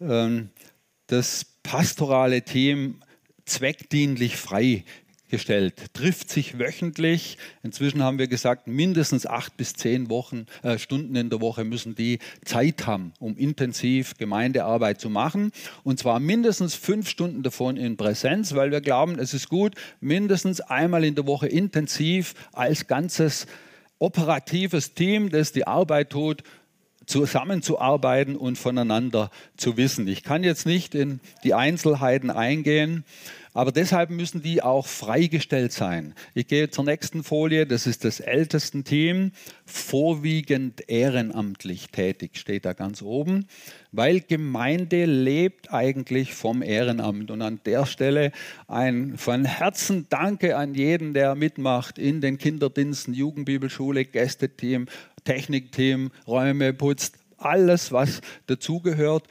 Ähm, 0.00 0.48
das 1.12 1.44
pastorale 1.62 2.42
Team 2.42 3.00
zweckdienlich 3.44 4.36
freigestellt, 4.36 5.92
trifft 5.92 6.30
sich 6.30 6.58
wöchentlich. 6.58 7.36
Inzwischen 7.62 8.02
haben 8.02 8.18
wir 8.18 8.28
gesagt, 8.28 8.66
mindestens 8.66 9.26
acht 9.26 9.58
bis 9.58 9.74
zehn 9.74 10.08
Wochen, 10.08 10.46
äh, 10.62 10.78
Stunden 10.78 11.14
in 11.16 11.28
der 11.28 11.42
Woche 11.42 11.64
müssen 11.64 11.94
die 11.94 12.18
Zeit 12.46 12.86
haben, 12.86 13.12
um 13.18 13.36
intensiv 13.36 14.16
Gemeindearbeit 14.16 15.02
zu 15.02 15.10
machen. 15.10 15.52
Und 15.84 15.98
zwar 15.98 16.18
mindestens 16.18 16.74
fünf 16.74 17.10
Stunden 17.10 17.42
davon 17.42 17.76
in 17.76 17.98
Präsenz, 17.98 18.54
weil 18.54 18.70
wir 18.70 18.80
glauben, 18.80 19.18
es 19.18 19.34
ist 19.34 19.50
gut, 19.50 19.74
mindestens 20.00 20.62
einmal 20.62 21.04
in 21.04 21.14
der 21.14 21.26
Woche 21.26 21.46
intensiv 21.46 22.34
als 22.52 22.86
ganzes 22.86 23.46
operatives 23.98 24.94
Team, 24.94 25.28
das 25.28 25.52
die 25.52 25.66
Arbeit 25.66 26.10
tut, 26.10 26.42
zusammenzuarbeiten 27.06 28.36
und 28.36 28.56
voneinander 28.58 29.30
zu 29.56 29.76
wissen. 29.76 30.06
Ich 30.08 30.22
kann 30.22 30.44
jetzt 30.44 30.66
nicht 30.66 30.94
in 30.94 31.20
die 31.44 31.54
Einzelheiten 31.54 32.30
eingehen, 32.30 33.04
aber 33.54 33.70
deshalb 33.70 34.08
müssen 34.08 34.40
die 34.40 34.62
auch 34.62 34.86
freigestellt 34.86 35.72
sein. 35.72 36.14
Ich 36.32 36.46
gehe 36.46 36.70
zur 36.70 36.84
nächsten 36.84 37.22
Folie, 37.22 37.66
das 37.66 37.86
ist 37.86 38.04
das 38.04 38.20
ältesten 38.20 38.82
Team, 38.84 39.32
vorwiegend 39.66 40.88
ehrenamtlich 40.88 41.88
tätig, 41.88 42.38
steht 42.38 42.64
da 42.64 42.72
ganz 42.72 43.02
oben, 43.02 43.46
weil 43.90 44.20
Gemeinde 44.20 45.04
lebt 45.04 45.70
eigentlich 45.70 46.32
vom 46.32 46.62
Ehrenamt. 46.62 47.30
Und 47.30 47.42
an 47.42 47.60
der 47.66 47.84
Stelle 47.84 48.32
ein 48.68 49.18
von 49.18 49.44
Herzen 49.44 50.06
Danke 50.08 50.56
an 50.56 50.74
jeden, 50.74 51.12
der 51.12 51.34
mitmacht 51.34 51.98
in 51.98 52.22
den 52.22 52.38
Kinderdiensten, 52.38 53.12
Jugendbibelschule, 53.12 54.06
Gästeteam, 54.06 54.86
Technikteam, 55.24 56.10
Räume 56.26 56.72
putzt, 56.72 57.18
alles, 57.36 57.92
was 57.92 58.20
dazugehört. 58.46 59.26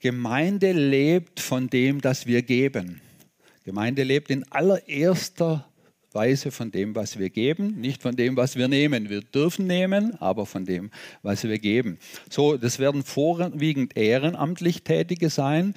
Gemeinde 0.00 0.72
lebt 0.72 1.40
von 1.40 1.68
dem, 1.68 2.00
dass 2.00 2.26
wir 2.26 2.42
geben. 2.42 3.00
Gemeinde 3.64 4.02
lebt 4.04 4.30
in 4.30 4.44
allererster 4.50 5.68
Weise 6.12 6.50
von 6.50 6.70
dem, 6.70 6.94
was 6.94 7.18
wir 7.18 7.28
geben, 7.28 7.80
nicht 7.80 8.00
von 8.00 8.16
dem, 8.16 8.36
was 8.36 8.56
wir 8.56 8.66
nehmen. 8.68 9.10
Wir 9.10 9.20
dürfen 9.20 9.66
nehmen, 9.66 10.14
aber 10.20 10.46
von 10.46 10.64
dem, 10.64 10.90
was 11.22 11.44
wir 11.44 11.58
geben. 11.58 11.98
So, 12.30 12.56
das 12.56 12.78
werden 12.78 13.02
vorwiegend 13.02 13.96
ehrenamtlich 13.96 14.84
Tätige 14.84 15.28
sein. 15.28 15.74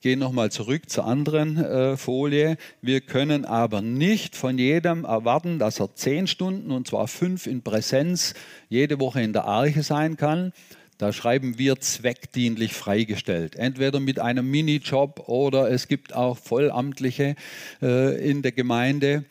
Gehe 0.00 0.16
nochmal 0.16 0.50
zurück 0.50 0.88
zur 0.90 1.04
anderen 1.04 1.56
äh, 1.56 1.96
Folie. 1.96 2.58
Wir 2.80 3.00
können 3.00 3.44
aber 3.44 3.82
nicht 3.82 4.36
von 4.36 4.58
jedem 4.58 5.04
erwarten, 5.04 5.58
dass 5.58 5.80
er 5.80 5.94
zehn 5.94 6.26
Stunden, 6.26 6.70
und 6.70 6.86
zwar 6.86 7.08
fünf 7.08 7.46
in 7.46 7.62
Präsenz, 7.62 8.34
jede 8.68 9.00
Woche 9.00 9.22
in 9.22 9.32
der 9.32 9.46
Arche 9.46 9.82
sein 9.82 10.16
kann. 10.16 10.52
Da 10.98 11.12
schreiben 11.12 11.58
wir 11.58 11.80
zweckdienlich 11.80 12.72
freigestellt. 12.72 13.56
Entweder 13.56 14.00
mit 14.00 14.18
einem 14.18 14.50
Minijob 14.50 15.28
oder 15.28 15.70
es 15.70 15.88
gibt 15.88 16.14
auch 16.14 16.38
Vollamtliche 16.38 17.36
äh, 17.82 18.30
in 18.30 18.42
der 18.42 18.52
Gemeinde. 18.52 19.24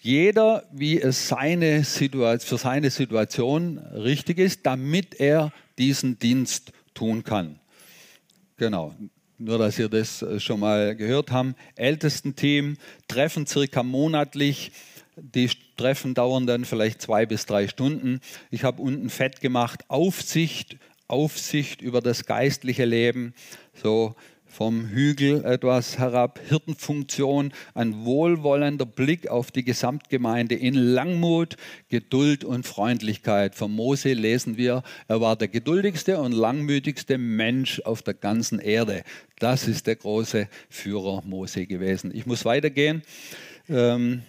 Jeder, 0.00 0.64
wie 0.72 1.00
es 1.00 1.28
seine 1.28 1.84
für 1.84 2.58
seine 2.58 2.90
Situation 2.90 3.78
richtig 3.78 4.38
ist, 4.38 4.66
damit 4.66 5.20
er 5.20 5.52
diesen 5.78 6.18
Dienst 6.18 6.72
tun 6.94 7.22
kann. 7.22 7.58
Genau. 8.56 8.94
Nur 9.44 9.58
dass 9.58 9.78
ihr 9.78 9.88
das 9.88 10.22
äh, 10.22 10.40
schon 10.40 10.60
mal 10.60 10.94
gehört 10.96 11.30
habt. 11.30 11.54
Ältestenteam 11.76 12.76
treffen 13.08 13.46
circa 13.46 13.82
monatlich. 13.82 14.72
Die 15.16 15.50
Treffen 15.76 16.14
dauern 16.14 16.46
dann 16.46 16.64
vielleicht 16.64 17.02
zwei 17.02 17.26
bis 17.26 17.44
drei 17.44 17.68
Stunden. 17.68 18.20
Ich 18.50 18.64
habe 18.64 18.80
unten 18.80 19.10
fett 19.10 19.40
gemacht, 19.40 19.84
Aufsicht, 19.88 20.78
Aufsicht 21.06 21.82
über 21.82 22.00
das 22.00 22.24
geistliche 22.24 22.84
Leben. 22.84 23.34
So 23.74 24.14
vom 24.52 24.86
Hügel 24.86 25.44
etwas 25.46 25.98
herab, 25.98 26.38
Hirtenfunktion, 26.46 27.52
ein 27.74 28.04
wohlwollender 28.04 28.84
Blick 28.84 29.28
auf 29.28 29.50
die 29.50 29.64
Gesamtgemeinde 29.64 30.54
in 30.54 30.74
Langmut, 30.74 31.56
Geduld 31.88 32.44
und 32.44 32.66
Freundlichkeit. 32.66 33.54
Von 33.54 33.72
Mose 33.72 34.12
lesen 34.12 34.58
wir, 34.58 34.82
er 35.08 35.22
war 35.22 35.36
der 35.36 35.48
geduldigste 35.48 36.20
und 36.20 36.32
langmütigste 36.32 37.16
Mensch 37.16 37.80
auf 37.80 38.02
der 38.02 38.14
ganzen 38.14 38.58
Erde. 38.58 39.04
Das 39.38 39.66
ist 39.66 39.86
der 39.86 39.96
große 39.96 40.48
Führer 40.68 41.22
Mose 41.24 41.66
gewesen. 41.66 42.14
Ich 42.14 42.26
muss 42.26 42.44
weitergehen. 42.44 43.02
Ähm, 43.70 44.22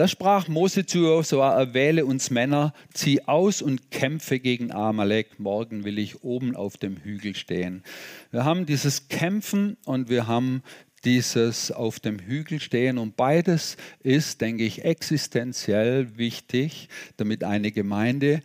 da 0.00 0.08
sprach 0.08 0.48
Mose 0.48 0.86
zu 0.86 1.00
Josua, 1.00 1.60
erwähle 1.60 2.06
uns 2.06 2.30
Männer, 2.30 2.72
zieh 2.94 3.20
aus 3.26 3.60
und 3.60 3.90
kämpfe 3.90 4.38
gegen 4.38 4.72
Amalek. 4.72 5.38
Morgen 5.38 5.84
will 5.84 5.98
ich 5.98 6.24
oben 6.24 6.56
auf 6.56 6.78
dem 6.78 6.96
Hügel 6.96 7.36
stehen. 7.36 7.82
Wir 8.30 8.46
haben 8.46 8.64
dieses 8.64 9.08
Kämpfen 9.08 9.76
und 9.84 10.08
wir 10.08 10.26
haben 10.26 10.62
dieses 11.04 11.70
auf 11.70 12.00
dem 12.00 12.18
Hügel 12.18 12.60
stehen. 12.60 12.96
Und 12.96 13.18
beides 13.18 13.76
ist, 14.02 14.40
denke 14.40 14.64
ich, 14.64 14.86
existenziell 14.86 16.16
wichtig, 16.16 16.88
damit 17.18 17.44
eine 17.44 17.70
Gemeinde 17.70 18.40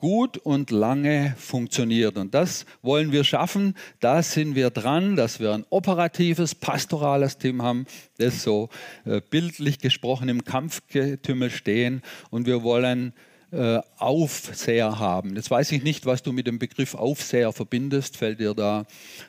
gut 0.00 0.38
und 0.38 0.70
lange 0.70 1.34
funktioniert. 1.38 2.16
Und 2.16 2.34
das 2.34 2.66
wollen 2.82 3.12
wir 3.12 3.22
schaffen. 3.22 3.74
Da 4.00 4.22
sind 4.22 4.54
wir 4.56 4.70
dran, 4.70 5.14
dass 5.14 5.38
wir 5.38 5.52
ein 5.52 5.64
operatives, 5.70 6.54
pastorales 6.54 7.38
Team 7.38 7.62
haben, 7.62 7.86
das 8.18 8.42
so 8.42 8.68
äh, 9.04 9.20
bildlich 9.20 9.78
gesprochen 9.78 10.28
im 10.28 10.44
Kampfgetümmel 10.44 11.50
stehen. 11.50 12.02
Und 12.30 12.46
wir 12.46 12.62
wollen 12.62 13.12
äh, 13.52 13.80
Aufseher 13.98 14.98
haben. 14.98 15.36
Jetzt 15.36 15.50
weiß 15.50 15.72
ich 15.72 15.82
nicht, 15.82 16.06
was 16.06 16.22
du 16.22 16.32
mit 16.32 16.46
dem 16.46 16.58
Begriff 16.58 16.94
Aufseher 16.94 17.52
verbindest. 17.52 18.16
Fällt 18.16 18.40
dir 18.40 18.54
da 18.54 18.86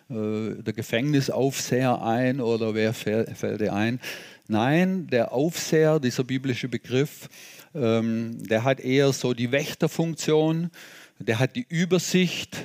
äh, 0.09 0.61
der 0.61 0.73
Gefängnisaufseher 0.73 2.01
ein 2.03 2.39
oder 2.39 2.75
wer 2.75 2.93
fällt 2.93 3.61
dir 3.61 3.73
ein? 3.73 3.99
Nein, 4.47 5.07
der 5.07 5.31
Aufseher, 5.31 5.99
dieser 5.99 6.23
biblische 6.23 6.67
Begriff, 6.67 7.29
ähm, 7.73 8.43
der 8.47 8.63
hat 8.63 8.79
eher 8.79 9.13
so 9.13 9.33
die 9.33 9.51
Wächterfunktion, 9.51 10.71
der 11.19 11.39
hat 11.39 11.55
die 11.55 11.65
Übersicht. 11.67 12.57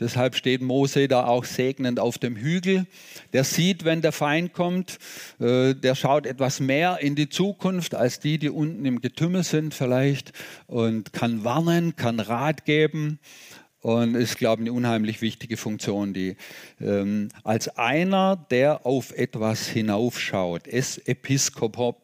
Deshalb 0.00 0.34
steht 0.34 0.60
Mose 0.60 1.06
da 1.06 1.26
auch 1.26 1.44
segnend 1.44 2.00
auf 2.00 2.18
dem 2.18 2.36
Hügel. 2.36 2.86
Der 3.32 3.44
sieht, 3.44 3.84
wenn 3.84 4.02
der 4.02 4.10
Feind 4.10 4.52
kommt, 4.52 4.98
äh, 5.38 5.74
der 5.74 5.94
schaut 5.94 6.26
etwas 6.26 6.58
mehr 6.58 6.98
in 7.00 7.14
die 7.14 7.28
Zukunft 7.28 7.94
als 7.94 8.18
die, 8.18 8.38
die 8.38 8.50
unten 8.50 8.84
im 8.84 9.00
Getümmel 9.00 9.44
sind 9.44 9.72
vielleicht 9.72 10.32
und 10.66 11.12
kann 11.12 11.44
warnen, 11.44 11.94
kann 11.94 12.18
Rat 12.18 12.64
geben 12.64 13.20
und 13.84 14.14
ist, 14.14 14.38
glaube 14.38 14.62
ich, 14.62 14.68
eine 14.68 14.76
unheimlich 14.76 15.20
wichtige 15.20 15.56
Funktion, 15.56 16.12
die 16.12 16.36
ähm, 16.80 17.28
als 17.44 17.68
einer, 17.76 18.36
der 18.50 18.86
auf 18.86 19.12
etwas 19.12 19.68
hinaufschaut, 19.68 20.66
es 20.66 20.98
Episkopos 20.98 21.96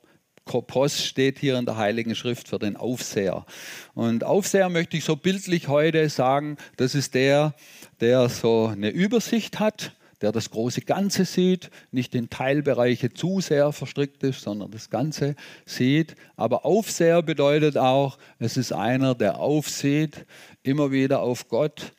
Kopos 0.44 1.05
steht 1.05 1.38
hier 1.38 1.59
in 1.59 1.66
der 1.66 1.76
Heiligen 1.76 2.14
Schrift 2.14 2.48
für 2.48 2.59
den 2.59 2.76
Aufseher. 2.76 3.46
Und 3.94 4.24
Aufseher 4.24 4.68
möchte 4.68 4.96
ich 4.96 5.05
so 5.05 5.16
bildlich 5.16 5.68
heute 5.68 6.09
sagen, 6.09 6.57
das 6.76 6.94
ist 6.94 7.14
der, 7.14 7.55
der 8.00 8.29
so 8.29 8.66
eine 8.66 8.90
Übersicht 8.90 9.61
hat, 9.61 9.92
der 10.20 10.33
das 10.33 10.50
große 10.50 10.83
Ganze 10.83 11.24
sieht, 11.24 11.70
nicht 11.92 12.14
in 12.14 12.29
Teilbereiche 12.29 13.12
zu 13.12 13.40
sehr 13.40 13.72
verstrickt 13.72 14.22
ist, 14.22 14.42
sondern 14.42 14.70
das 14.70 14.90
Ganze 14.90 15.35
sieht. 15.64 16.14
Aber 16.37 16.64
Aufseher 16.64 17.22
bedeutet 17.22 17.79
auch, 17.79 18.18
es 18.38 18.57
ist 18.57 18.72
einer, 18.72 19.14
der 19.14 19.38
aufsieht, 19.38 20.26
immer 20.62 20.92
wieder 20.92 21.20
auf 21.20 21.48
Gott, 21.48 21.92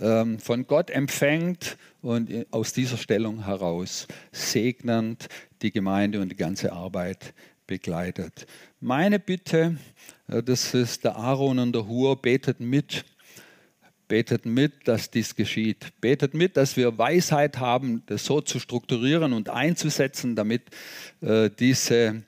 ähm, 0.00 0.38
von 0.38 0.66
Gott 0.66 0.90
empfängt 0.90 1.76
und 2.02 2.30
aus 2.50 2.72
dieser 2.72 2.96
Stellung 2.96 3.44
heraus 3.44 4.06
segnend 4.32 5.28
die 5.62 5.70
Gemeinde 5.70 6.20
und 6.20 6.30
die 6.30 6.36
ganze 6.36 6.72
Arbeit 6.72 7.32
begleitet. 7.66 8.46
Meine 8.80 9.18
Bitte, 9.18 9.76
äh, 10.28 10.42
das 10.42 10.74
ist 10.74 11.04
der 11.04 11.16
Aaron 11.16 11.58
und 11.58 11.72
der 11.72 11.86
Hur, 11.86 12.20
betet 12.20 12.60
mit. 12.60 13.04
Betet 14.08 14.44
mit, 14.44 14.86
dass 14.88 15.10
dies 15.10 15.36
geschieht. 15.36 15.92
Betet 16.00 16.34
mit, 16.34 16.56
dass 16.56 16.76
wir 16.76 16.98
Weisheit 16.98 17.58
haben, 17.58 18.02
das 18.06 18.26
so 18.26 18.40
zu 18.42 18.58
strukturieren 18.58 19.32
und 19.32 19.48
einzusetzen, 19.48 20.36
damit 20.36 20.62
äh, 21.22 21.48
diese 21.48 22.22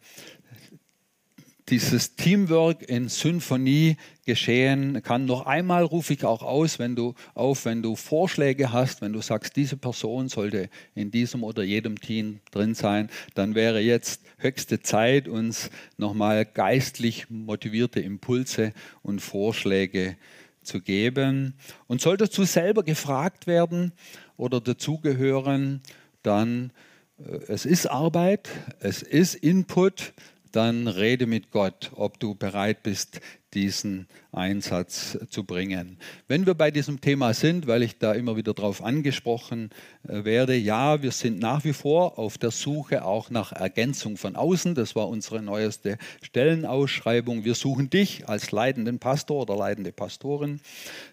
dieses 1.71 2.15
Teamwork 2.17 2.83
in 2.83 3.09
Symphonie 3.09 3.97
geschehen 4.27 5.03
kann. 5.03 5.25
Noch 5.25 5.47
einmal 5.47 5.83
rufe 5.85 6.13
ich 6.13 6.25
auch 6.25 6.43
aus, 6.43 6.79
wenn 6.79 6.95
du 6.95 7.15
auf, 7.35 7.65
wenn 7.65 7.83
du 7.83 7.97
Vorschläge 7.97 8.73
hast, 8.73 9.01
wenn 9.01 9.13
du 9.13 9.23
sagst, 9.23 9.57
diese 9.57 9.77
Person 9.77 10.29
sollte 10.29 10.69
in 10.95 11.11
diesem 11.11 11.43
oder 11.43 11.63
jedem 11.63 12.01
Team 12.01 12.41
drin 12.51 12.75
sein, 12.75 13.09
dann 13.35 13.55
wäre 13.55 13.81
jetzt 13.81 14.21
höchste 14.37 14.81
Zeit, 14.81 15.27
uns 15.27 15.71
nochmal 15.97 16.45
geistlich 16.45 17.31
motivierte 17.31 18.01
Impulse 18.01 18.73
und 19.03 19.21
Vorschläge 19.21 20.17
zu 20.63 20.81
geben. 20.81 21.55
Und 21.87 22.01
solltest 22.01 22.37
du 22.37 22.45
selber 22.45 22.83
gefragt 22.83 23.47
werden 23.47 23.93
oder 24.37 24.61
dazugehören, 24.61 25.81
dann 26.23 26.73
äh, 27.19 27.39
es 27.49 27.65
ist 27.65 27.87
Arbeit, 27.87 28.49
es 28.81 29.03
ist 29.03 29.35
Input, 29.35 30.13
dann 30.55 30.87
rede 30.87 31.27
mit 31.27 31.51
Gott, 31.51 31.91
ob 31.95 32.21
du 32.21 32.35
bereit 32.35 32.83
bist, 32.83 33.21
diesen 33.55 34.07
Einsatz 34.33 35.19
zu 35.31 35.45
bringen. 35.45 35.99
Wenn 36.29 36.47
wir 36.47 36.55
bei 36.55 36.71
diesem 36.71 37.01
Thema 37.01 37.35
sind, 37.35 37.67
weil 37.67 37.83
ich 37.83 37.99
da 37.99 38.13
immer 38.13 38.37
wieder 38.37 38.53
darauf 38.53 38.83
angesprochen 38.83 39.71
äh, 40.07 40.25
werde, 40.25 40.55
ja, 40.55 41.03
wir 41.03 41.13
sind 41.13 41.39
nach 41.39 41.65
wie 41.65 41.73
vor 41.73 42.19
auf 42.19 42.37
der 42.39 42.51
Suche 42.51 43.05
auch 43.05 43.31
nach 43.31 43.53
Ergänzung 43.53 44.17
von 44.17 44.37
außen. 44.37 44.75
Das 44.75 44.95
war 44.97 45.09
unsere 45.09 45.43
neueste 45.43 45.99
Stellenausschreibung. 46.23 47.45
Wir 47.45 47.55
suchen 47.55 47.91
dich 47.91 48.29
als 48.29 48.51
leitenden 48.51 48.99
Pastor 48.99 49.43
oder 49.43 49.57
leitende 49.57 49.93
Pastorin 49.93 50.61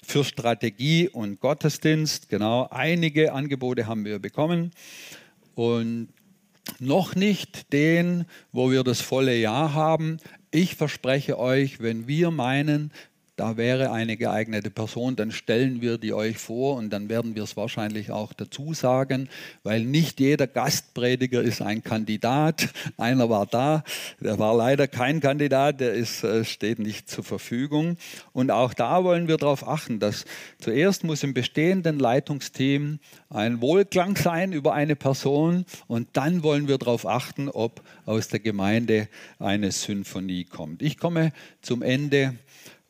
für 0.03 0.23
Strategie 0.23 1.09
und 1.09 1.39
Gottesdienst. 1.39 2.29
Genau, 2.29 2.67
einige 2.69 3.33
Angebote 3.33 3.87
haben 3.87 4.05
wir 4.05 4.19
bekommen. 4.19 4.71
Und 5.53 6.09
noch 6.79 7.15
nicht 7.15 7.71
den, 7.73 8.25
wo 8.51 8.71
wir 8.71 8.83
das 8.83 9.01
volle 9.01 9.35
Jahr 9.35 9.73
haben. 9.73 10.17
Ich 10.51 10.75
verspreche 10.75 11.39
euch, 11.39 11.79
wenn 11.79 12.07
wir 12.07 12.31
meinen, 12.31 12.91
da 13.37 13.57
wäre 13.57 13.91
eine 13.91 14.17
geeignete 14.17 14.69
Person, 14.69 15.15
dann 15.15 15.31
stellen 15.31 15.81
wir 15.81 15.97
die 15.97 16.13
euch 16.13 16.37
vor 16.37 16.75
und 16.75 16.89
dann 16.91 17.09
werden 17.09 17.33
wir 17.35 17.43
es 17.43 17.55
wahrscheinlich 17.55 18.11
auch 18.11 18.33
dazu 18.33 18.73
sagen, 18.73 19.29
weil 19.63 19.85
nicht 19.85 20.19
jeder 20.19 20.47
Gastprediger 20.47 21.41
ist 21.41 21.61
ein 21.61 21.81
Kandidat. 21.81 22.69
Einer 22.97 23.29
war 23.29 23.45
da, 23.45 23.83
der 24.19 24.37
war 24.37 24.55
leider 24.55 24.87
kein 24.87 25.21
Kandidat, 25.21 25.79
der 25.79 25.93
ist, 25.93 26.23
äh, 26.23 26.43
steht 26.43 26.79
nicht 26.79 27.09
zur 27.09 27.23
Verfügung. 27.23 27.97
Und 28.33 28.51
auch 28.51 28.73
da 28.73 29.03
wollen 29.03 29.27
wir 29.27 29.37
darauf 29.37 29.67
achten, 29.67 29.99
dass 29.99 30.25
zuerst 30.59 31.03
muss 31.03 31.23
im 31.23 31.33
bestehenden 31.33 31.99
Leitungsteam 31.99 32.99
ein 33.29 33.61
Wohlklang 33.61 34.17
sein 34.17 34.51
über 34.51 34.73
eine 34.73 34.95
Person 34.95 35.65
und 35.87 36.09
dann 36.13 36.43
wollen 36.43 36.67
wir 36.67 36.77
darauf 36.77 37.05
achten, 37.05 37.49
ob 37.49 37.81
aus 38.05 38.27
der 38.27 38.41
Gemeinde 38.41 39.07
eine 39.39 39.71
Symphonie 39.71 40.43
kommt. 40.43 40.81
Ich 40.81 40.97
komme 40.97 41.31
zum 41.61 41.81
Ende 41.81 42.35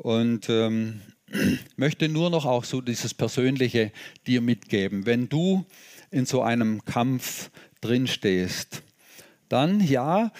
und 0.01 0.49
ähm, 0.49 1.01
möchte 1.75 2.09
nur 2.09 2.29
noch 2.29 2.45
auch 2.45 2.63
so 2.63 2.81
dieses 2.81 3.13
Persönliche 3.13 3.91
dir 4.25 4.41
mitgeben. 4.41 5.05
Wenn 5.05 5.29
du 5.29 5.65
in 6.09 6.25
so 6.25 6.41
einem 6.41 6.83
Kampf 6.85 7.51
drinstehst, 7.81 8.81
dann 9.47 9.79
ja, 9.79 10.31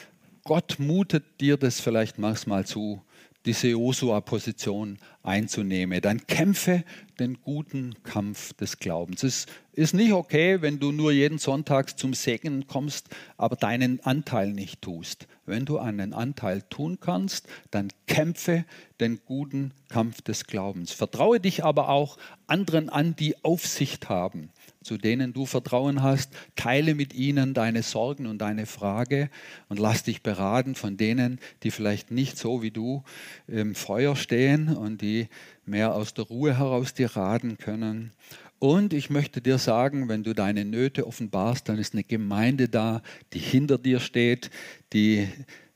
Gott 0.44 0.78
mutet 0.80 1.40
dir 1.40 1.58
das 1.58 1.80
vielleicht 1.80 2.18
manchmal 2.18 2.66
zu, 2.66 3.04
diese 3.46 3.70
Josua-Position 3.70 5.00
einzunehmen. 5.24 6.02
Dann 6.02 6.26
kämpfe 6.28 6.84
den 7.20 7.42
guten 7.42 7.96
Kampf 8.04 8.54
des 8.54 8.78
Glaubens. 8.78 9.24
Es 9.24 9.46
ist 9.74 9.94
nicht 9.94 10.14
okay, 10.14 10.62
wenn 10.62 10.80
du 10.80 10.92
nur 10.92 11.12
jeden 11.12 11.38
Sonntag 11.38 11.98
zum 11.98 12.14
Segen 12.14 12.68
kommst, 12.68 13.10
aber 13.38 13.56
deinen 13.56 14.00
Anteil 14.02 14.52
nicht 14.52 14.82
tust. 14.82 15.28
Wenn 15.46 15.66
du 15.66 15.80
einen 15.80 16.14
Anteil 16.14 16.62
tun 16.64 17.00
kannst, 17.00 17.48
dann 17.72 17.90
kämpfe 18.08 18.66
den 19.00 19.20
guten 19.26 19.74
Kampf 19.90 20.22
des 20.22 20.46
Glaubens. 20.46 20.92
Vertraue 20.92 21.40
dich 21.40 21.64
aber 21.64 21.90
auch 21.90 22.18
anderen 22.48 22.90
an, 22.90 23.16
die 23.16 23.44
Aufsicht 23.44 24.10
haben 24.10 24.52
zu 24.84 24.98
denen 24.98 25.34
du 25.34 25.46
Vertrauen 25.46 26.02
hast, 26.02 26.32
teile 26.56 26.96
mit 26.96 27.14
ihnen 27.14 27.54
deine 27.54 27.84
Sorgen 27.84 28.26
und 28.26 28.40
deine 28.40 28.66
Frage 28.66 29.30
und 29.70 29.80
lass 29.80 30.04
dich 30.04 30.22
beraten 30.22 30.76
von 30.76 30.98
denen, 30.98 31.40
die 31.64 31.72
vielleicht 31.72 32.12
nicht 32.12 32.38
so 32.38 32.62
wie 32.62 32.72
du 32.72 33.04
im 33.48 33.76
Feuer 33.76 34.16
stehen 34.16 34.76
und 34.76 35.02
die 35.02 35.28
mehr 35.66 35.94
aus 35.94 36.14
der 36.14 36.26
Ruhe 36.26 36.58
heraus 36.58 36.94
dir 36.94 37.16
raten 37.16 37.58
können. 37.58 38.12
Und 38.60 38.94
ich 38.94 39.10
möchte 39.10 39.42
dir 39.42 39.58
sagen, 39.58 40.08
wenn 40.08 40.24
du 40.24 40.36
deine 40.36 40.66
Nöte 40.66 41.08
offenbarst, 41.08 41.68
dann 41.68 41.80
ist 41.80 41.94
eine 41.94 42.04
Gemeinde 42.04 42.70
da, 42.70 43.02
die 43.34 43.40
hinter 43.40 43.80
dir 43.80 44.00
steht, 44.00 44.52
die 44.94 45.28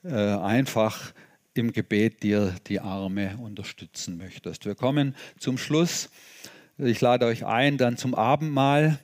äh, 0.04 0.14
einfach 0.14 1.14
im 1.56 1.72
Gebet 1.72 2.22
dir 2.22 2.54
die 2.68 2.80
Arme 2.80 3.38
unterstützen 3.42 4.18
möchtest. 4.18 4.66
Wir 4.66 4.76
kommen 4.76 5.16
zum 5.40 5.58
Schluss. 5.58 6.10
Ich 6.78 7.00
lade 7.00 7.26
euch 7.26 7.46
ein, 7.46 7.78
dann 7.78 7.96
zum 7.96 8.14
Abendmahl. 8.14 9.00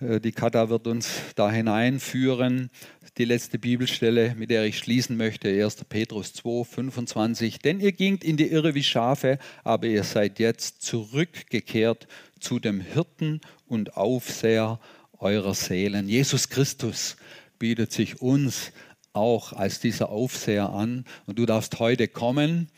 Äh, 0.00 0.18
die 0.18 0.32
Kata 0.32 0.68
wird 0.68 0.88
uns 0.88 1.08
da 1.36 1.48
hineinführen. 1.48 2.70
Die 3.18 3.24
letzte 3.24 3.56
Bibelstelle, 3.56 4.34
mit 4.34 4.50
der 4.50 4.64
ich 4.64 4.78
schließen 4.78 5.16
möchte, 5.16 5.48
1. 5.48 5.84
Petrus 5.84 6.32
2, 6.32 6.64
25. 6.64 7.60
Denn 7.60 7.78
ihr 7.78 7.92
gingt 7.92 8.24
in 8.24 8.36
die 8.36 8.48
Irre 8.48 8.74
wie 8.74 8.82
Schafe, 8.82 9.38
aber 9.62 9.86
ihr 9.86 10.02
seid 10.02 10.40
jetzt 10.40 10.82
zurückgekehrt 10.82 12.08
zu 12.40 12.58
dem 12.58 12.80
Hirten 12.80 13.40
und 13.68 13.96
Aufseher 13.96 14.80
eurer 15.20 15.54
Seelen. 15.54 16.08
Jesus 16.08 16.48
Christus 16.48 17.16
bietet 17.60 17.92
sich 17.92 18.22
uns 18.22 18.72
auch 19.12 19.52
als 19.52 19.78
dieser 19.78 20.08
Aufseher 20.08 20.70
an 20.70 21.04
und 21.26 21.38
du 21.38 21.46
darfst 21.46 21.78
heute 21.78 22.08
kommen, 22.08 22.70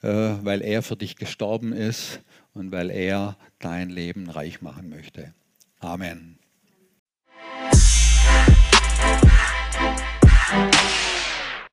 äh, 0.00 0.08
weil 0.08 0.62
er 0.62 0.82
für 0.82 0.96
dich 0.96 1.16
gestorben 1.16 1.74
ist 1.74 2.20
und 2.54 2.72
weil 2.72 2.90
er 2.90 3.36
dein 3.58 3.90
Leben 3.90 4.30
reich 4.30 4.62
machen 4.62 4.88
möchte. 4.88 5.34
Amen. 5.80 6.33